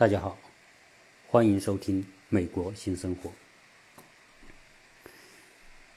[0.00, 0.38] 大家好，
[1.28, 3.28] 欢迎收听《美国新生活》。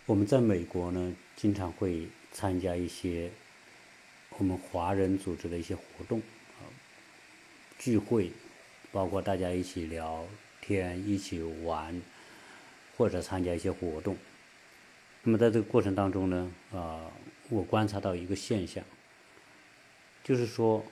[0.06, 3.32] 我们在美国呢，经常会参加一些
[4.38, 6.20] 我们华人组织的一些活动
[6.60, 6.68] 啊，
[7.80, 8.34] 聚会，
[8.92, 10.26] 包括大家一起聊
[10.60, 12.02] 天、一起玩，
[12.98, 14.18] 或者参加一些活动。
[15.22, 17.10] 那么在这个过程当中呢，啊，
[17.48, 18.84] 我观察到一个现象，
[20.26, 20.86] 就是说。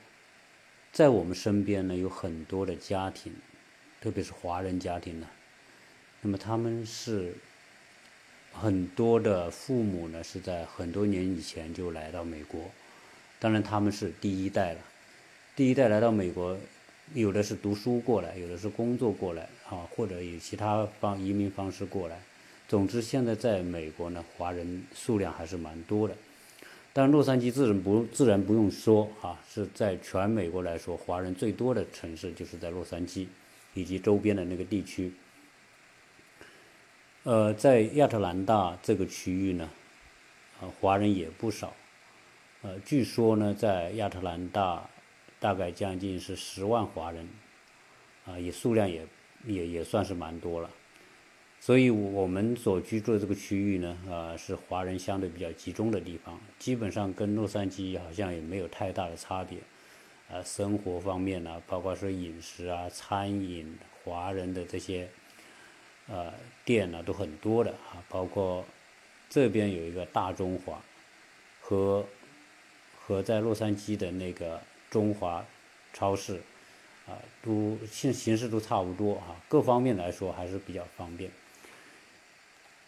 [0.91, 3.31] 在我们身边呢，有很多的家庭，
[4.01, 5.27] 特别是华人家庭呢。
[6.19, 7.33] 那么他们是
[8.51, 12.69] 很多的父母呢，是在很多年以前就来到美国。
[13.39, 14.79] 当然他们是第一代了，
[15.55, 16.57] 第一代来到美国，
[17.13, 22.19] 有的是读书过来，有的是工作过来啊，或者以其他方移民方式过来。
[22.67, 26.15] 总之，现在在美国呢，华人数量还是蛮多的。
[26.93, 33.27] 但洛杉矶自然不自然不用说啊，是在全美国来说，华人最多的城市就是在洛杉矶
[33.73, 35.13] 以及周边的那个地区。
[37.23, 39.69] 呃，在亚特兰大这个区域呢，
[40.59, 41.73] 啊，华人也不少。
[42.61, 44.89] 呃，据说呢，在亚特兰大
[45.39, 47.29] 大概将近是十万华人，
[48.25, 49.07] 啊，也数量也
[49.45, 50.69] 也也算是蛮多了。
[51.63, 59.59] 所以，我们所居住的这个区域呢，啊，是华人相对比较集中的地方，基本上跟洛杉矶好像也没有太大的差别，
[60.27, 65.07] 啊，生活方面呢，包括说饮食啊、餐饮，华人的这些，
[66.07, 66.33] 呃，
[66.65, 68.65] 店呢都很多的啊，包括
[69.29, 70.81] 这边有一个大中华，
[71.61, 72.03] 和
[72.99, 75.45] 和在洛杉矶的那个中华
[75.93, 76.41] 超市，
[77.05, 81.29] 啊，都形形式都差不多啊，各方面来说还是比较方便。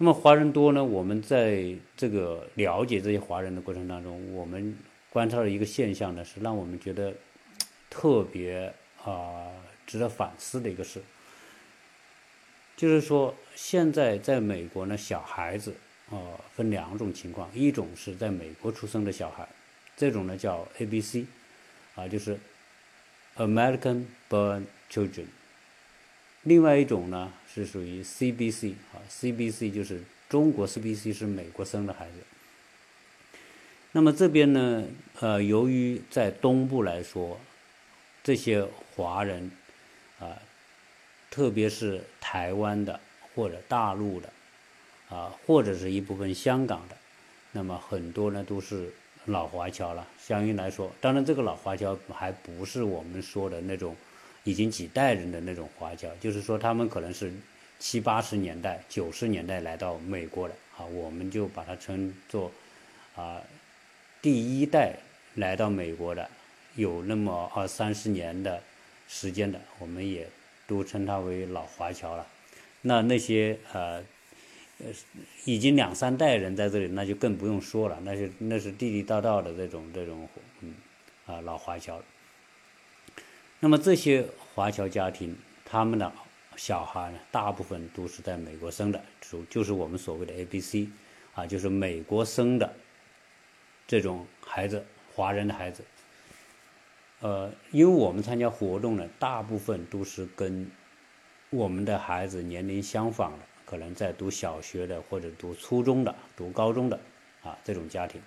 [0.03, 0.83] 那么华人多呢？
[0.83, 4.77] 我们在这个了解这些华人的过程当中，我们
[5.09, 7.13] 观察到一个现象呢，是让我们觉得
[7.89, 9.47] 特别啊
[9.87, 11.01] 值得反思的一个事，
[12.75, 15.73] 就是说现在在美国呢，小孩子
[16.09, 16.19] 啊
[16.53, 19.47] 分两种情况，一种是在美国出生的小孩，
[19.95, 21.25] 这种呢叫 A B C，
[21.95, 22.37] 啊就是
[23.37, 25.27] American Born Children。
[26.43, 32.15] 另外一种呢是属于 CBC 啊，CBC 就是中国 CBC 是美国生的孩子。
[33.93, 34.83] 那么这边呢，
[35.21, 37.39] 呃，由于在东部来说，
[38.23, 39.51] 这些华人
[40.19, 40.37] 啊，
[41.31, 42.99] 特别是台湾的
[43.33, 44.29] 或者大陆的
[45.09, 46.97] 啊，或者是一部分香港的，
[47.53, 48.91] 那么很多呢都是
[49.25, 50.05] 老华侨了。
[50.19, 53.95] 相应来说，当然这个老华侨还不是我们说的那种。
[54.43, 57.31] 已经几代人的那种华侨，就是说他们可能是
[57.79, 62.51] 七八十年代、九十年代来到美国的啊，我们就把它称作
[63.15, 63.41] 啊
[64.21, 64.95] 第一代
[65.35, 66.29] 来到美国的，
[66.75, 68.61] 有那么二三十年的
[69.07, 70.27] 时间的，我们也
[70.67, 72.27] 都称它为老华侨了。
[72.81, 74.03] 那那些呃
[74.79, 74.87] 呃
[75.45, 80.27] 已经两三代人在这里，那就更不用说了，那是那是地地道道的这种这种
[80.61, 80.73] 嗯
[81.25, 82.01] 啊老华侨。
[83.63, 86.11] 那么这些华侨家庭，他们的
[86.57, 90.89] 小孩呢，大部分都是在美国生的，就就是我们所谓的 A B C，
[91.33, 92.73] 啊，就是美国生的
[93.87, 94.85] 这种孩子，
[95.15, 95.81] 华人的孩子。
[97.21, 100.69] 呃，因为我们参加活动呢，大部分都是跟
[101.49, 106.99] 我们的孩子年龄相仿的，可能在读小学的或者读初中的、读高中的
[107.41, 108.21] 啊这种家庭。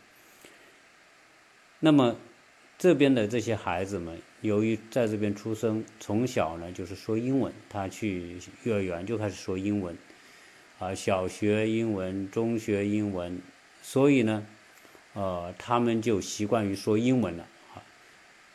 [1.78, 2.16] 那么。
[2.78, 9.96] 这边的这些孩子们，由于在这边出生，从小呢就是说英文，他去幼儿园就开始说英文，
[10.78, 13.40] 啊，小学英文、中学英文，
[13.82, 14.46] 所以呢，
[15.14, 17.46] 呃，他们就习惯于说英文了。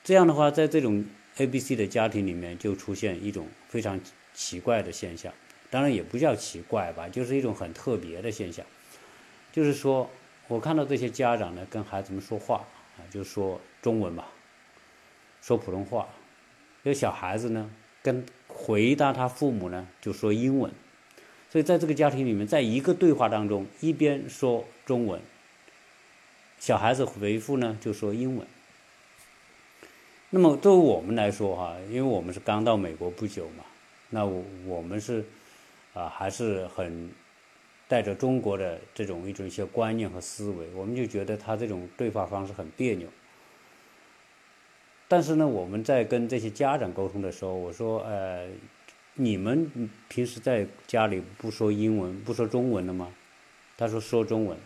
[0.03, 1.03] 这样的话，在这种
[1.37, 3.99] A、B、C 的家庭里面，就出现一种非常
[4.35, 5.33] 奇怪的现象，
[5.71, 8.63] 当然也不叫奇怪吧，就是一种很特别的现象，
[9.51, 10.07] 就是说
[10.47, 12.63] 我看到这些家长呢，跟孩子们说话。
[13.09, 14.27] 就说中文吧，
[15.41, 16.07] 说普通话。
[16.83, 17.69] 这小孩子呢，
[18.03, 20.71] 跟回答他父母呢，就说英文。
[21.49, 25.21] 所以在这个家庭里面，在一个对话当中，一边说中文，
[26.59, 28.47] 小孩子回复呢就说英文。
[30.29, 33.63] 那么对于我们来说哈，因为我们是刚到美国不久嘛，
[34.09, 35.25] 那我我们是
[35.93, 37.11] 啊还是很。
[37.91, 43.05] 带着中国的这种一种一些观念和思维，我们就觉得他这种对话方式很别扭。
[45.09, 48.47] 但是呢，我们在跟这些家长沟通的时候，我说：“呃，
[49.15, 49.69] 你们
[50.07, 53.11] 平时在家里不说英文、不说中文的吗？”
[53.77, 54.57] 他说：“说中文。”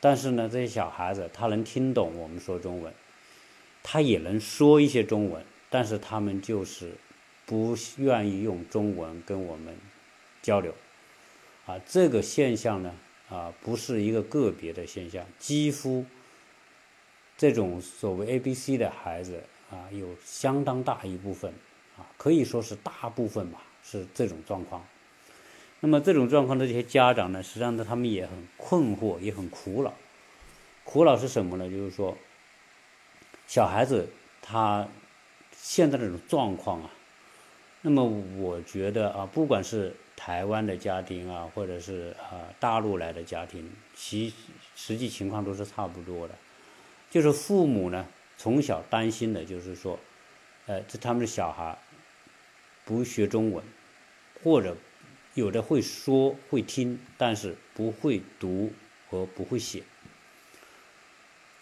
[0.00, 2.90] 但是呢，这些小孩子他能听懂我们说中文，
[3.82, 6.92] 他也能说一些中文，但是他们就是
[7.44, 9.76] 不愿意用中文跟我们
[10.40, 10.74] 交流，
[11.72, 12.94] 啊，这个现象呢，
[13.30, 16.04] 啊，不是一个个别的现象，几乎
[17.38, 21.50] 这种所谓 A、B、C 的孩子啊，有相当大一部分，
[21.96, 24.84] 啊，可以说是大部分吧，是这种状况。
[25.80, 29.94] 那么这种状况的这些家长呢，实际上呢，他们也很困惑，也很苦恼。
[30.84, 31.70] 苦恼是什么呢？
[31.70, 32.18] 就是说，
[33.46, 34.10] 小孩子
[34.42, 34.86] 他
[35.56, 36.90] 现在这种状况啊，
[37.80, 38.04] 那么
[38.36, 44.32] 我觉得啊，不管是台湾的家庭啊，或者是啊大陆来的家庭，其
[44.76, 46.34] 实际情况都是差不多的。
[47.10, 48.06] 就是父母呢，
[48.38, 49.98] 从小担心的就是说，
[50.66, 51.76] 呃，这他们的小孩
[52.84, 53.64] 不学中文，
[54.44, 54.76] 或者。
[55.34, 58.70] 有的会说会听，但是不会读
[59.08, 59.82] 和不会写。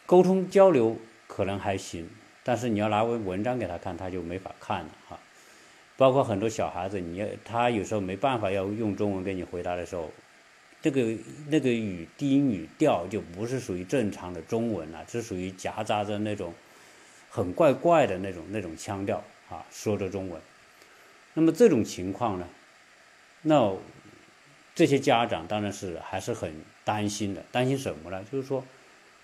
[0.06, 0.98] 沟通交流
[1.28, 2.10] 可能还行，
[2.42, 5.20] 但是你要拿文文章给他看，他就没法看了哈。
[6.00, 10.10] 包括很多小孩子，你要他有时候没办法要用中文给你回答的时候，
[10.80, 11.14] 这个
[11.48, 16.54] 那个语低音语调就不是属于正常的中文了，是属于夹杂着那种
[17.28, 20.40] 很怪怪的那种那种腔调啊，说着中文。
[21.34, 22.48] 那么这种情况呢？
[23.42, 23.70] 那
[24.74, 26.50] 这些家长当然是还是很
[26.82, 28.24] 担心的，担心什么呢？
[28.32, 28.64] 就是说，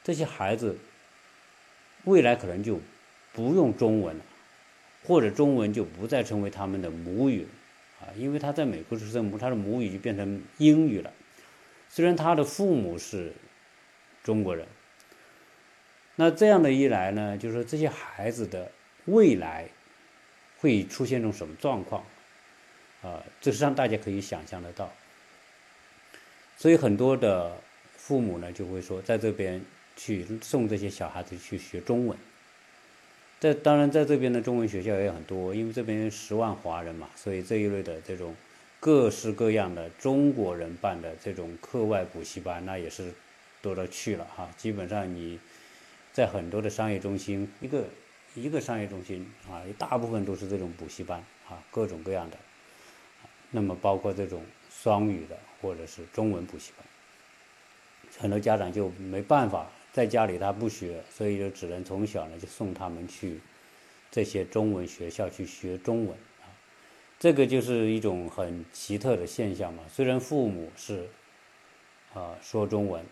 [0.04, 0.76] 这些孩子
[2.04, 2.78] 未来可能就
[3.32, 4.24] 不用中文了，
[5.06, 7.46] 或者中文就不再成为他们的母语
[8.00, 11.12] 啊，因为他在美国出生，他的母语就变成英语了。
[11.88, 13.32] 虽然他的父母是
[14.24, 14.66] 中国人，
[16.16, 18.72] 那这样的一来呢，就是说这些孩子的
[19.04, 19.68] 未来
[20.58, 22.04] 会出现一种什么状况？
[23.02, 24.92] 啊，这是让大家可以想象得到，
[26.56, 27.56] 所以很多的
[27.96, 29.64] 父母呢就会说，在这边
[29.94, 32.18] 去送这些小孩子去学中文。
[33.38, 38.34] 这当然在这边的中文学校也很多，因为这边十万华人嘛，所以这一类的这种
[38.80, 43.12] 各式各样的中国人办的这种课外补习班，那也是
[43.60, 44.48] 多了去了哈。
[44.56, 45.38] 基本上你
[46.12, 47.84] 在很多的商业中心，一个
[48.34, 52.38] 一个商业中心啊，大部分都是这种补习班啊，各种各样的。
[53.50, 56.86] 那么包括这种双语的或者是中文补习班，
[58.18, 63.40] 很多家长就没办法在家里他不学，所以就只能从小呢就送他们去
[64.10, 66.52] 这些中文学校去学中文啊。
[67.18, 69.82] 这个就是一种很奇特的现象嘛。
[69.88, 71.08] 虽然父母是
[72.12, 73.02] 啊说中文，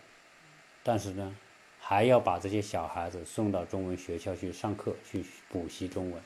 [0.83, 1.35] 但是呢
[1.79, 6.21] 还要把这些小孩子送到中文学校去上课去补习中文。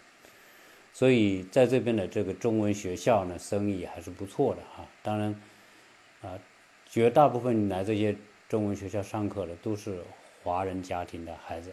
[0.92, 4.86] 所以在这边的这个中文学校呢，生意还是不错的哈。
[5.02, 5.42] 当然，
[6.22, 6.38] 啊，
[6.86, 8.14] 绝大部分来这些
[8.50, 10.04] 中文学校上课的都是
[10.44, 11.72] 华人家庭的孩子，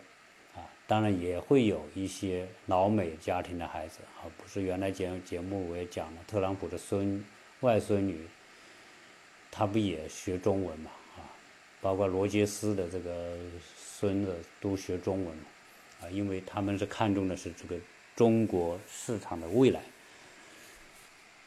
[0.55, 4.27] 啊，当然也会有一些老美家庭的孩子啊。
[4.37, 7.25] 不是原来节节目我也讲了，特朗普的孙
[7.61, 8.27] 外孙女，
[9.51, 11.25] 他不也学中文嘛啊？
[11.81, 13.37] 包括罗杰斯的这个
[13.77, 15.37] 孙子都学中文，
[16.03, 17.77] 啊，因为他们是看重的是这个。
[18.17, 19.83] 中国市场的未来。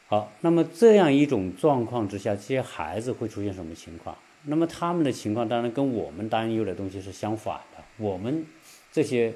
[0.06, 4.16] 好，那么这样一种状况之下，这些孩子会出现什么情况？
[4.44, 7.84] 那么他们的情况当然跟我们担忧的东西是相反的。
[7.96, 8.46] 我们
[8.92, 9.32] 这些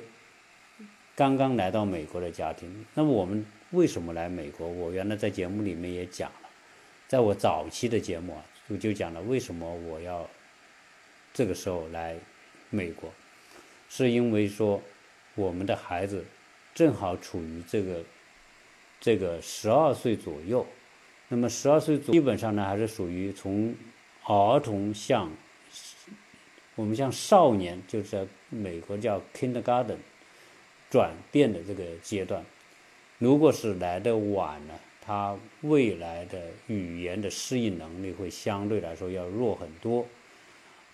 [1.14, 4.66] 刚刚来到美国的家庭，那么我们为什么来美国？
[4.66, 6.48] 我原来在节目里面也讲了，
[7.08, 10.28] 在我早期的节目啊，我就讲了为什么我要
[11.32, 12.16] 这个时候来
[12.70, 13.12] 美国，
[13.88, 14.80] 是因为说
[15.34, 16.24] 我们的孩子。
[16.74, 18.02] 正好处于这个
[19.00, 20.66] 这个十二岁左右，
[21.28, 23.72] 那么十二岁左基本上呢还是属于从
[24.26, 25.30] 儿童向
[26.74, 29.98] 我们像少年，就是在美国叫 kindergarten
[30.90, 32.44] 转变的这个阶段。
[33.18, 40.04] 如果是来的晚呢，他未来的语言的适应能力会相对来说要弱很多。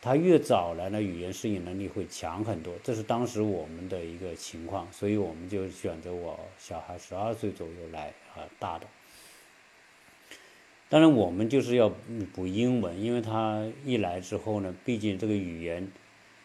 [0.03, 8.87] 他越早来呢，语言适应能力会强很多，这是当时我们的一个情况，所以我们就选择我小孩十二岁左右来啊大的。
[10.91, 11.91] 当然，我们就是要
[12.35, 15.91] 补英文，因为他一来之后呢，毕竟这个语言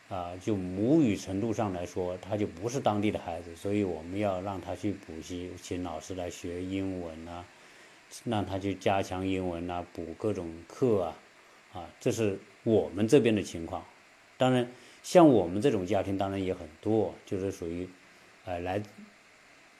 [0.07, 7.43] 啊，就母语程度上来说，他就不是当地的孩子，所以我们要让他去补习，请老师来学英文啊，
[8.23, 11.17] 让他去加强英文啊，补各种课啊，
[11.73, 12.39] 啊，这是。
[12.65, 13.85] 我们这边的情况，
[14.39, 14.67] 当然，
[15.03, 17.87] 像我们这种家庭当然也很多，就是属于，
[18.43, 18.81] 呃，来，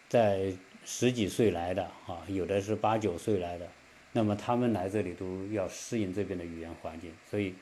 [0.08, 0.54] 在
[0.84, 3.68] 十几岁来的啊，有的是八九岁来的，
[4.16, 7.54] 那么他们来这里都要适应这边的语言环境，所以，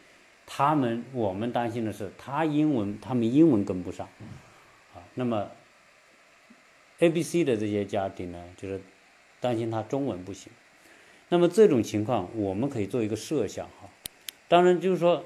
[0.45, 4.07] 他们我们担心的是他英文他们英文跟不上，
[4.93, 5.49] 啊，那么
[6.99, 8.79] ，A、B、C 的这些家庭呢，就是
[9.39, 10.51] 担心他中文不行。
[11.29, 13.89] 那么这种情况，我们可以做一个设想哈。
[14.47, 15.25] 当然，就是说，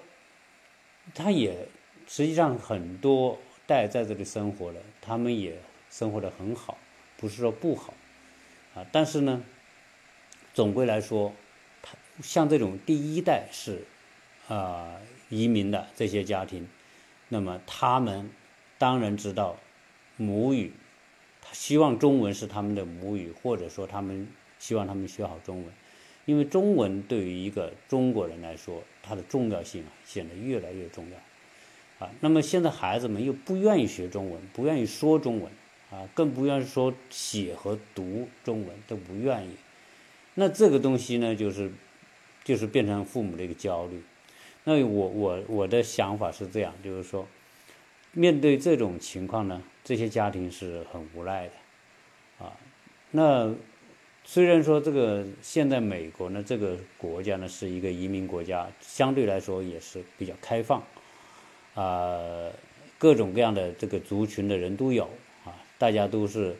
[1.14, 1.68] 他也
[2.08, 6.78] 实际上很多代在这里生活了，他们也生活的很好，
[7.18, 7.94] 不是说不好
[8.74, 8.86] 啊。
[8.94, 9.44] 但是呢，
[10.58, 11.34] 总归来说，
[11.84, 13.84] 他像这种第一代是
[14.48, 15.00] 啊
[15.30, 16.68] 移民的这些家庭，
[17.30, 18.32] 那么他们
[18.80, 19.56] 当然知道
[20.16, 20.74] 母语，
[21.44, 25.72] 他希望中文是他们的母语，或者说他们希望他们学好中文。
[26.26, 35.52] 因为中文对于一个中国人来说，它的重要性啊显得越来越重要，啊，那么现在孩子们又不愿意学中文，不愿意说中文，
[35.92, 39.52] 啊，更不愿意说写和读中文都不愿意，
[40.40, 41.72] 那这个东西呢，就是
[42.44, 44.04] 就是变成父母的一个焦虑。
[44.66, 47.28] 那我我我的想法是这样，就是说，
[48.12, 52.54] 面对这种情况呢，这些家庭是很无奈的，啊，
[53.12, 53.56] 那。
[54.30, 60.84] 虽然说这个现在美国呢，这个国家呢是一个移民国家，相对来说也是比较开放，
[61.76, 62.52] 啊，
[62.98, 65.06] 各种各样的这个族群的人都有
[65.46, 66.54] 啊，大家都是，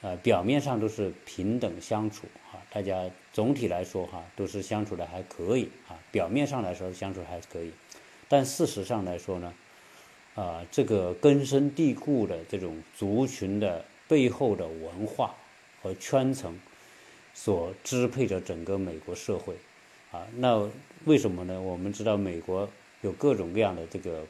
[0.00, 7.72] 呃，表面上都是平等相处啊，大家总体来说哈都是相处的还可以啊，表面上来说相处还可以，
[8.28, 9.54] 但事实上来说呢，
[10.34, 15.34] 啊，这个根深蒂固的这种族群的背后的文化
[15.80, 16.58] 和圈层。
[17.34, 19.54] 所支配着整个美国社会，
[20.10, 20.70] 啊，那
[21.06, 21.58] 为什么呢？
[21.58, 22.68] 我们知道美国
[23.00, 24.22] 有各种各样的这个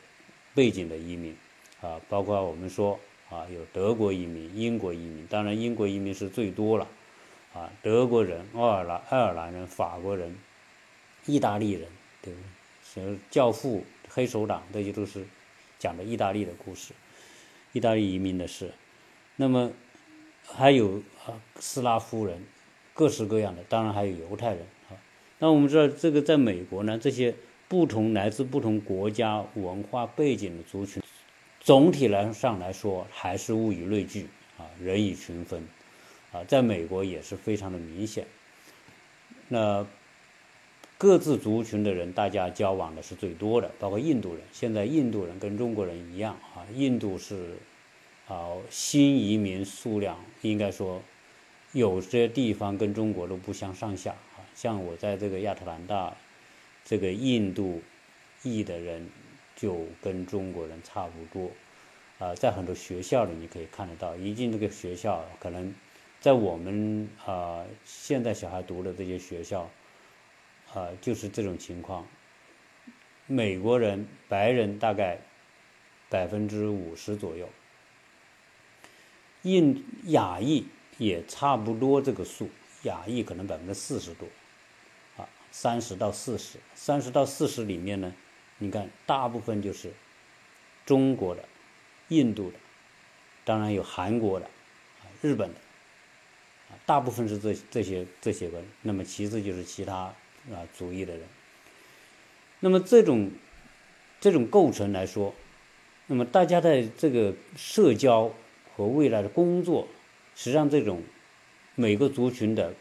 [0.54, 1.36] 背景的移民，
[1.80, 2.96] 啊，包括我们说
[3.28, 6.86] 啊，有德国移民、英国移民，当然英国移民是最多了，
[7.54, 10.36] 啊，德国人、爱尔兰爱尔兰人、法国人、
[11.26, 11.88] 意大利人，
[12.20, 12.40] 对不
[12.94, 13.12] 对？
[13.12, 15.24] 是教父、黑手党，这些都是
[15.78, 16.92] 讲的意大利的故事，
[17.72, 18.72] 意大利移民的事。
[19.36, 19.72] 那么
[20.46, 22.44] 还有啊，斯拉夫人。
[22.94, 24.92] 各式各样的，当然还有犹太人啊。
[25.38, 27.34] 那我们知道，这个在美国呢，这些
[27.66, 31.02] 不同来自不同国家文化背景的族群，
[31.58, 34.28] 总体来上来说还是物以类聚
[34.58, 35.66] 啊，人以群分
[36.32, 38.26] 啊，在美国也是非常的明显。
[39.48, 39.86] 那
[40.98, 44.42] 各自族群的人，大家交往的是最多的，包括印度人。
[44.52, 47.56] 现在印度人跟中国人一样啊，印度是
[48.26, 51.02] 啊新移民数量应该说。
[51.74, 56.14] 有些地方跟中国都不相上下啊，像我在这个亚特兰大，
[56.84, 57.80] 这个印度
[58.42, 59.08] 裔的人
[59.56, 61.50] 就跟中国人差不多，
[62.18, 65.74] 啊，在很多学校里你可以看得到，一进这个学校，可能
[66.22, 69.68] 在我们啊现在小孩读的这些学校，
[70.72, 72.06] 啊，就是这种情况，
[73.26, 75.18] 美国人白人大概
[76.08, 77.46] 百分之五十左右，
[79.42, 80.66] 印亚裔。
[80.98, 82.48] 也差不多这个数，
[82.82, 84.28] 亚裔可能百分之四十多，
[85.16, 88.14] 啊，三十到四十，三十到四十里面呢，
[88.58, 89.92] 你看大部分就是
[90.84, 91.42] 中国的、
[92.08, 92.58] 印度的，
[93.42, 94.48] 当然有韩国的、
[95.22, 95.60] 日本的，
[96.86, 100.14] 大部分是这这些这些人，那么其次就是其他
[100.50, 101.22] 啊族裔的人，
[102.60, 103.30] 那么这种
[104.20, 105.34] 这种构成来说，
[106.06, 108.32] 那么大家在这个社交
[108.76, 109.88] 和未来的工作。
[110.34, 111.02] 实际上，这种
[111.74, 112.74] 每个族群的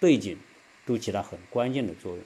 [0.00, 0.36] 背景
[0.84, 2.24] 都起到很关键的作用。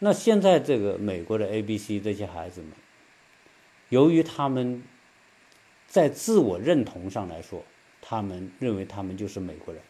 [0.00, 2.72] 那现在这个美国的 A、B、C 这些孩子们，
[3.90, 4.82] 由于他们
[5.86, 7.64] 在自我认同上来说，
[8.00, 9.82] 他们认为他们就是美国人。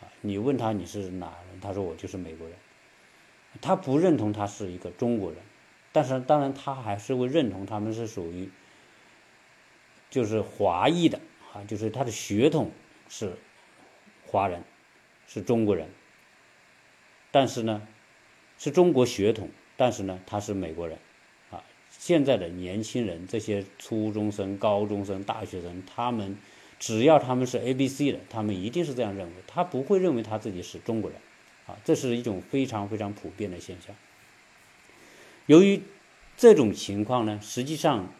[0.00, 2.56] 啊，你问他你是哪人，他说我就是美国人。
[3.60, 5.40] 他不认同他是一个中国人，
[5.92, 8.50] 但是当然他还是会认同他们是属于
[10.10, 11.20] 就是华裔的。
[11.54, 12.70] 啊，就是他的血统
[13.08, 13.32] 是
[14.26, 14.62] 华人，
[15.26, 15.88] 是中国人，
[17.30, 17.88] 但是呢，
[18.58, 19.48] 是中国血统，
[19.78, 20.98] 但是呢，他是美国人，
[21.50, 26.36] 啊，现在的年轻人，这些初中生、高中生、大学生，他们
[26.78, 31.20] 只要他们是 A、B、C 的，他们一定是这样认为，他不会认为他自己是中国人，
[31.66, 33.94] 啊，这是一种非常非常普遍的现象。
[35.46, 35.82] 由于
[36.36, 38.12] 这种情况呢，实际上，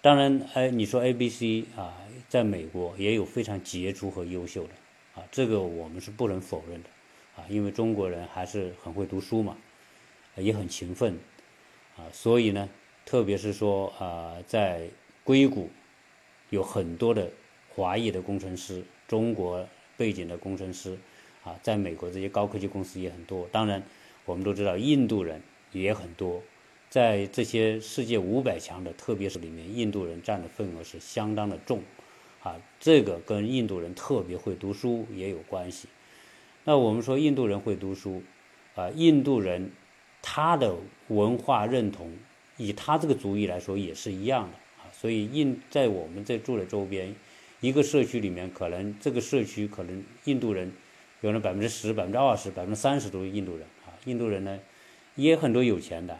[0.00, 2.04] 当然，哎，你说 A、B、C 啊。
[2.28, 4.70] 在美国也有非常杰出和优秀的，
[5.14, 6.90] 啊，这个我们是不能否认的，
[7.36, 9.56] 啊，因为中国人还是很会读书嘛，
[10.36, 11.18] 也很勤奋，
[11.96, 12.68] 啊，所以呢，
[13.06, 14.90] 特别是说啊，在
[15.24, 15.70] 硅谷
[16.50, 17.30] 有很多的
[17.78, 19.64] 华裔的工程师，中国
[19.96, 20.98] 背景的工程师，
[21.44, 23.48] 啊，在美国这些高科技公司也很多。
[23.52, 23.80] 当然，
[24.24, 26.42] 我们都知道印度人也很多。
[26.90, 31.80] 在这些世界五百强的，特别是里面，印度人占的份额是相当的重，
[32.42, 35.86] 啊，这个跟印度人特别会读书也有关系。
[36.64, 38.24] 那我们说印度人会读书，
[38.74, 39.70] 啊，印度人
[40.20, 40.74] 他的
[41.06, 42.12] 文化认同，
[42.56, 44.90] 以他这个族裔来说也是一样的啊。
[44.92, 47.14] 所以印在我们这住的周边，
[47.60, 50.72] 一个社区里面，可能这个社区可能印度人
[51.20, 53.92] 有了百分之十、百分之二十、百分之三十都是印度人啊。
[54.04, 54.58] 印度人呢，
[55.16, 56.18] 也很多有钱的，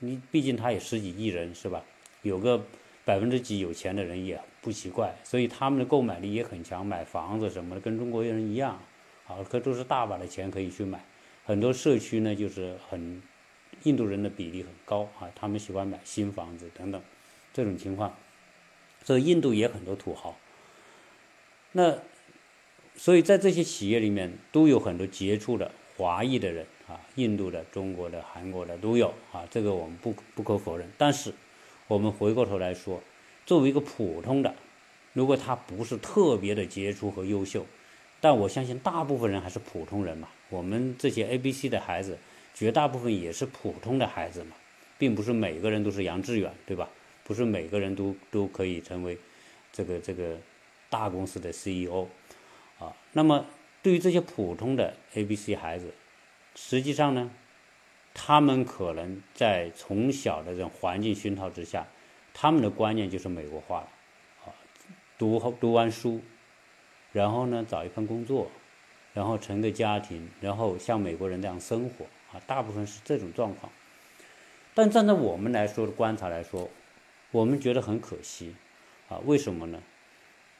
[0.00, 1.84] 你毕竟他也十几亿人是吧？
[2.22, 2.64] 有个。
[3.06, 8.82] 百分之几有钱的人也不奇怪，所以他们的购买力也很强，买房子什么的跟中国人一样，
[9.28, 11.04] 啊，可都是大把的钱可以去买。
[11.44, 13.22] 很多社区呢，就是很
[13.84, 17.00] 印度人的比例很高啊，他们喜欢买新房子等等，
[17.52, 18.12] 这种情况，
[19.04, 20.36] 所以印度也很多土豪。
[21.72, 21.98] 那
[22.96, 31.32] 所以在这些企业里面都有很多杰出的华裔的人啊，印度的、中国的、韩国的都有啊，这个我们不不可否认，但是。
[31.88, 33.00] 我们回过头来说，
[33.46, 34.52] 作为一个普通的，
[35.12, 37.64] 如果他不是特别的杰出和优秀，
[38.20, 40.28] 但我相信大部分人还是普通人嘛。
[40.48, 42.18] 我们这些 A、B、C 的孩子，
[42.52, 44.56] 绝大部分也是普通的孩子嘛，
[44.98, 46.90] 并不是每个人都是杨致远，对吧？
[47.22, 49.16] 不是每个人都都可以成为
[49.72, 50.36] 这个这个
[50.90, 52.08] 大公司的 CEO
[52.78, 52.94] 啊。
[53.12, 53.46] 那么
[53.82, 55.92] 对于这些普通的 A、B、C 孩子，
[56.54, 57.30] 实际上呢？
[58.18, 61.86] 他们可能在从小的这种环境熏陶之下，
[62.32, 63.88] 他们的观念就是美国化了，
[64.46, 64.56] 啊，
[65.18, 66.22] 读读完书，
[67.12, 68.50] 然后呢找一份工作，
[69.12, 73.70] 然后成个家庭，然后像美国人这样生活，啊，大部分是这种状况。
[74.72, 76.70] 但站在我们来说的观察来说，
[77.32, 78.56] 我们觉得很可惜，
[79.10, 79.82] 啊，为什么呢？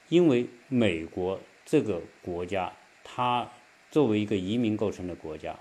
[0.08, 2.72] 因为美国这个国家，
[3.04, 3.50] 它
[3.90, 5.58] 作为一个移民构成的国家，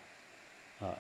[0.80, 0.98] 啊。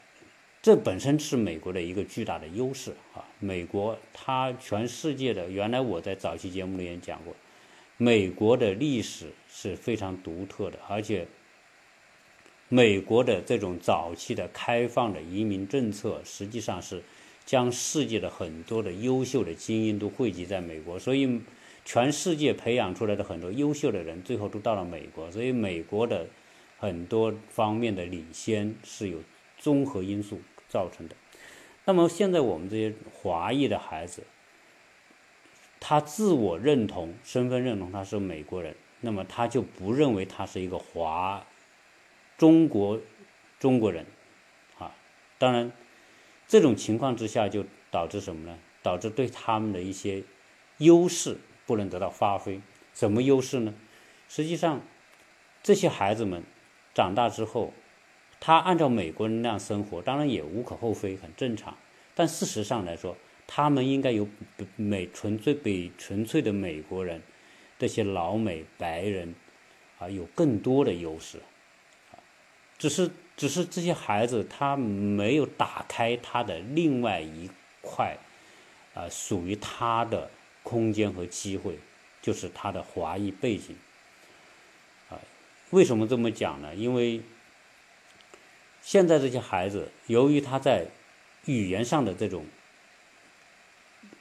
[0.61, 3.23] 这本身是美国的一个巨大的优势啊！
[3.37, 7.35] 美国它全世界的，原来我在早期节目里也讲过，
[7.97, 11.27] 美国的历史是非常独特的，而且
[12.67, 17.03] 美国的这种早期的开放的移民政策，实际上是
[17.45, 21.39] 将世界的很多的优秀的精英都汇集在美国，所以
[21.85, 26.27] 全世界培养出来的很多优秀的人，最后都到了美国，所以美国的
[26.77, 29.19] 很多方面的领先是有
[29.57, 30.41] 综合因素。
[30.67, 31.15] 造成的。
[31.85, 34.23] 那么现在我们这些华裔的孩子，
[35.79, 41.45] 他自我认同、身份认同他是美国人，那么他就不认为他是一个华
[42.37, 42.99] 中国
[43.57, 44.05] 中国人
[44.79, 44.93] 啊。
[45.37, 45.71] 当然，
[46.45, 48.57] 这种情况之下就导致什么呢？
[48.81, 50.23] 导致对他们的一些
[50.79, 52.61] 优势不能得到发挥。
[52.93, 53.73] 什么优势呢？
[54.27, 54.81] 实际上，
[55.63, 56.43] 这些孩子们
[56.93, 57.73] 长大之后。
[58.37, 61.75] 他按照美国人那样生活，当然也无可厚非，很正常。
[62.13, 64.27] 但事实上来说，他们应该有
[64.75, 67.23] 美纯粹比纯粹的美国人，
[67.79, 69.33] 这些老美白人
[69.97, 71.39] 啊有更多的优势。
[72.77, 77.49] 只是只是这些孩子他没有打开他的另外一
[77.81, 78.17] 块
[78.93, 80.29] 啊属于他的
[80.65, 81.79] 空间和机会，
[82.21, 83.73] 就是他的华裔背景。
[85.09, 85.15] 啊，
[85.69, 86.75] 为什么这么讲呢？
[86.75, 87.21] 因为。
[88.87, 90.85] 现在这些孩子，由于他在
[91.45, 92.45] 语言上的这种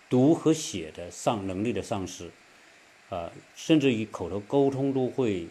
[0.08, 2.30] 读和写的丧能力的丧失，
[3.10, 5.46] 啊，甚至于口头沟通都会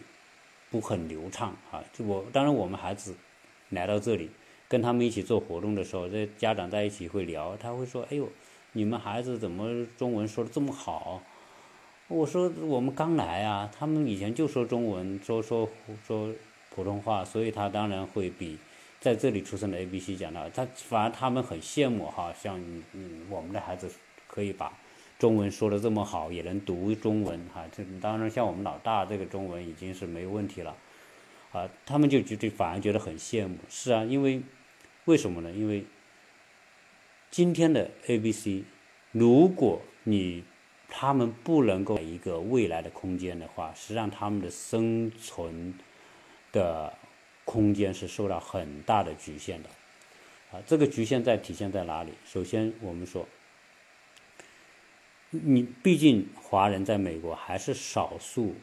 [0.68, 1.84] 不很流畅啊。
[1.92, 3.14] 就我当然，我们孩子
[3.68, 4.28] 来到这里，
[4.66, 8.28] 跟他们一起做活动的时候，这家长在一起会聊，他会说：“哎呦，
[8.74, 11.22] 你们孩子怎么中文说的这么好？”
[12.06, 15.68] 我说：“我们刚来啊，他们以前就说中文，说说
[16.06, 16.30] 说
[16.74, 18.58] 普通话，所以他当然会比。”
[19.00, 22.58] 在这里出生的 A、B、C 讲的，他反而他们很羡慕哈，像
[22.94, 23.90] 嗯我们的孩子
[24.26, 24.72] 可以把
[25.18, 27.66] 中文说的这么好，也能读中文哈。
[27.70, 30.74] 这当然像我们老大这个中文已经是没有问题了，
[31.52, 33.58] 啊，他们就觉得反而觉得很羡慕。
[33.68, 34.40] 是啊，因为
[35.04, 35.50] 为什么呢？
[35.50, 35.84] 因为
[37.34, 38.62] 今天的 A、B、C，
[39.10, 40.44] 如果你
[40.88, 45.74] 他们不能够一个未来的空间的话，实际上他们的生存
[46.52, 46.94] 的。
[47.46, 49.68] 空间是受到很大的局限的，
[50.50, 52.12] 啊，这个局限在体现在哪里？
[52.24, 53.28] 首先，我们说，
[55.28, 58.54] 你毕竟华人在美国还是少数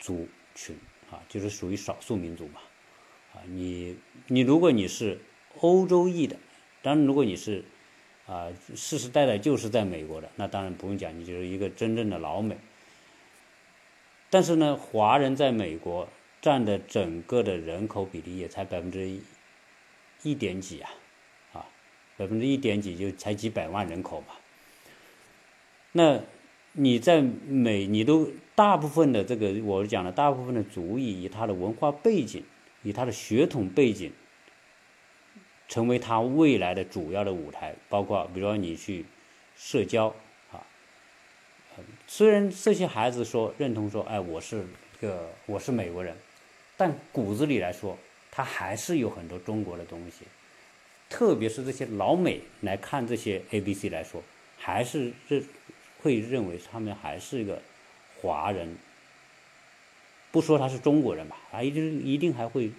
[0.00, 0.74] 族群
[1.10, 2.60] 啊，就是属于少数民族嘛，
[3.34, 3.98] 啊，你
[4.28, 5.20] 你如果你是
[5.60, 6.36] 欧洲裔的，
[6.80, 7.62] 当然如果你是
[8.26, 12.56] 啊世世代代就是在美国的，那当然不用讲，你就是一个真正的老美。
[14.30, 16.08] 但是呢，华人在美国。
[16.42, 19.18] 占的整个的人口比例也才百分之
[20.22, 20.90] 一点几啊，
[21.54, 21.64] 啊，
[22.18, 24.34] 百分之一点几就才几百万人口嘛。
[25.92, 26.20] 那
[26.72, 32.44] 你在美，你都大部分的这个我讲的大部分的族裔以他的文化背景，
[32.82, 34.12] 以他的血统背景，
[35.68, 39.04] 成为他未来的主要的舞台，包括比如说你去
[39.56, 40.14] 社交
[40.52, 40.64] 啊，
[42.06, 44.64] 虽然这些孩子说认同说，哎，我是
[44.98, 46.16] 一个我是美国人，
[46.76, 47.98] 但骨子里来说，
[48.30, 50.24] 他还是有很多中国的东西，
[51.08, 54.22] 特别是这些老美来看这些 A B C 来说，
[54.58, 55.42] 还是这。
[56.02, 57.62] 会认为他们还是一个
[58.20, 58.76] 华人，
[60.30, 62.70] 不说他是中国人吧，啊，一定一定还会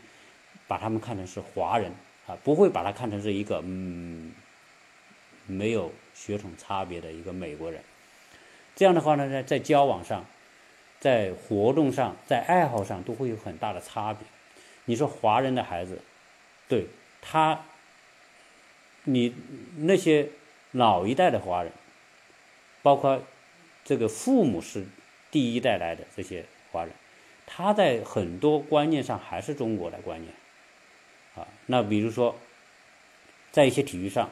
[0.68, 1.92] 把他们看成是华人
[2.28, 4.34] 啊，不会把他看成是一个嗯
[5.46, 7.82] 没有血统差别的一个美国人。
[8.76, 10.26] 这样的话呢，在在交往上，
[11.00, 14.26] 在活动上，在爱好上都会有很大的差别。
[14.86, 16.02] 你说华人的孩子，
[16.68, 16.88] 对
[17.22, 17.66] 他，
[19.04, 19.34] 你
[19.78, 20.30] 那些
[20.72, 21.72] 老一代的华人。
[22.82, 23.24] 包括
[23.84, 24.86] 这个父母是
[25.32, 26.94] 第一代来的这些华人，
[27.48, 30.32] 他在很多观念上还是中国的观念，
[31.36, 32.36] 啊，那比如说
[33.52, 34.30] 在一些体育上，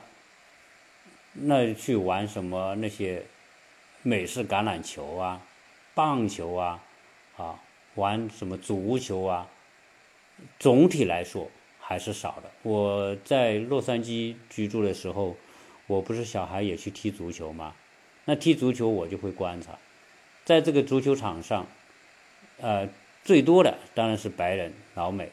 [1.33, 3.23] 那去玩什么那些
[4.01, 5.41] 美式橄榄球啊、
[5.93, 6.83] 棒球啊，
[7.37, 7.59] 啊，
[7.95, 9.47] 玩什么足球啊，
[10.59, 12.51] 总体来说还是少的。
[12.63, 15.35] 我在洛杉矶居住的时候，
[15.87, 17.75] 我不是小孩也去踢足球吗？
[18.25, 19.77] 那踢足球我就会观察，
[20.45, 21.67] 在这个足球场上，
[22.57, 22.87] 呃，
[23.23, 25.29] 最多的当然是白人老美，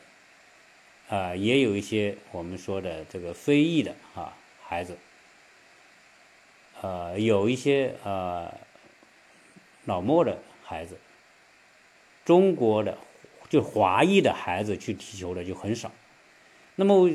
[1.10, 4.96] 啊，也有一些我们说的这个非裔的啊孩子，
[6.80, 8.54] 呃，有一些呃
[9.84, 10.96] 老莫的孩子，
[12.24, 12.96] 中国的
[13.48, 15.90] 就华裔的孩子去踢球的就很少。
[16.76, 17.10] 那么，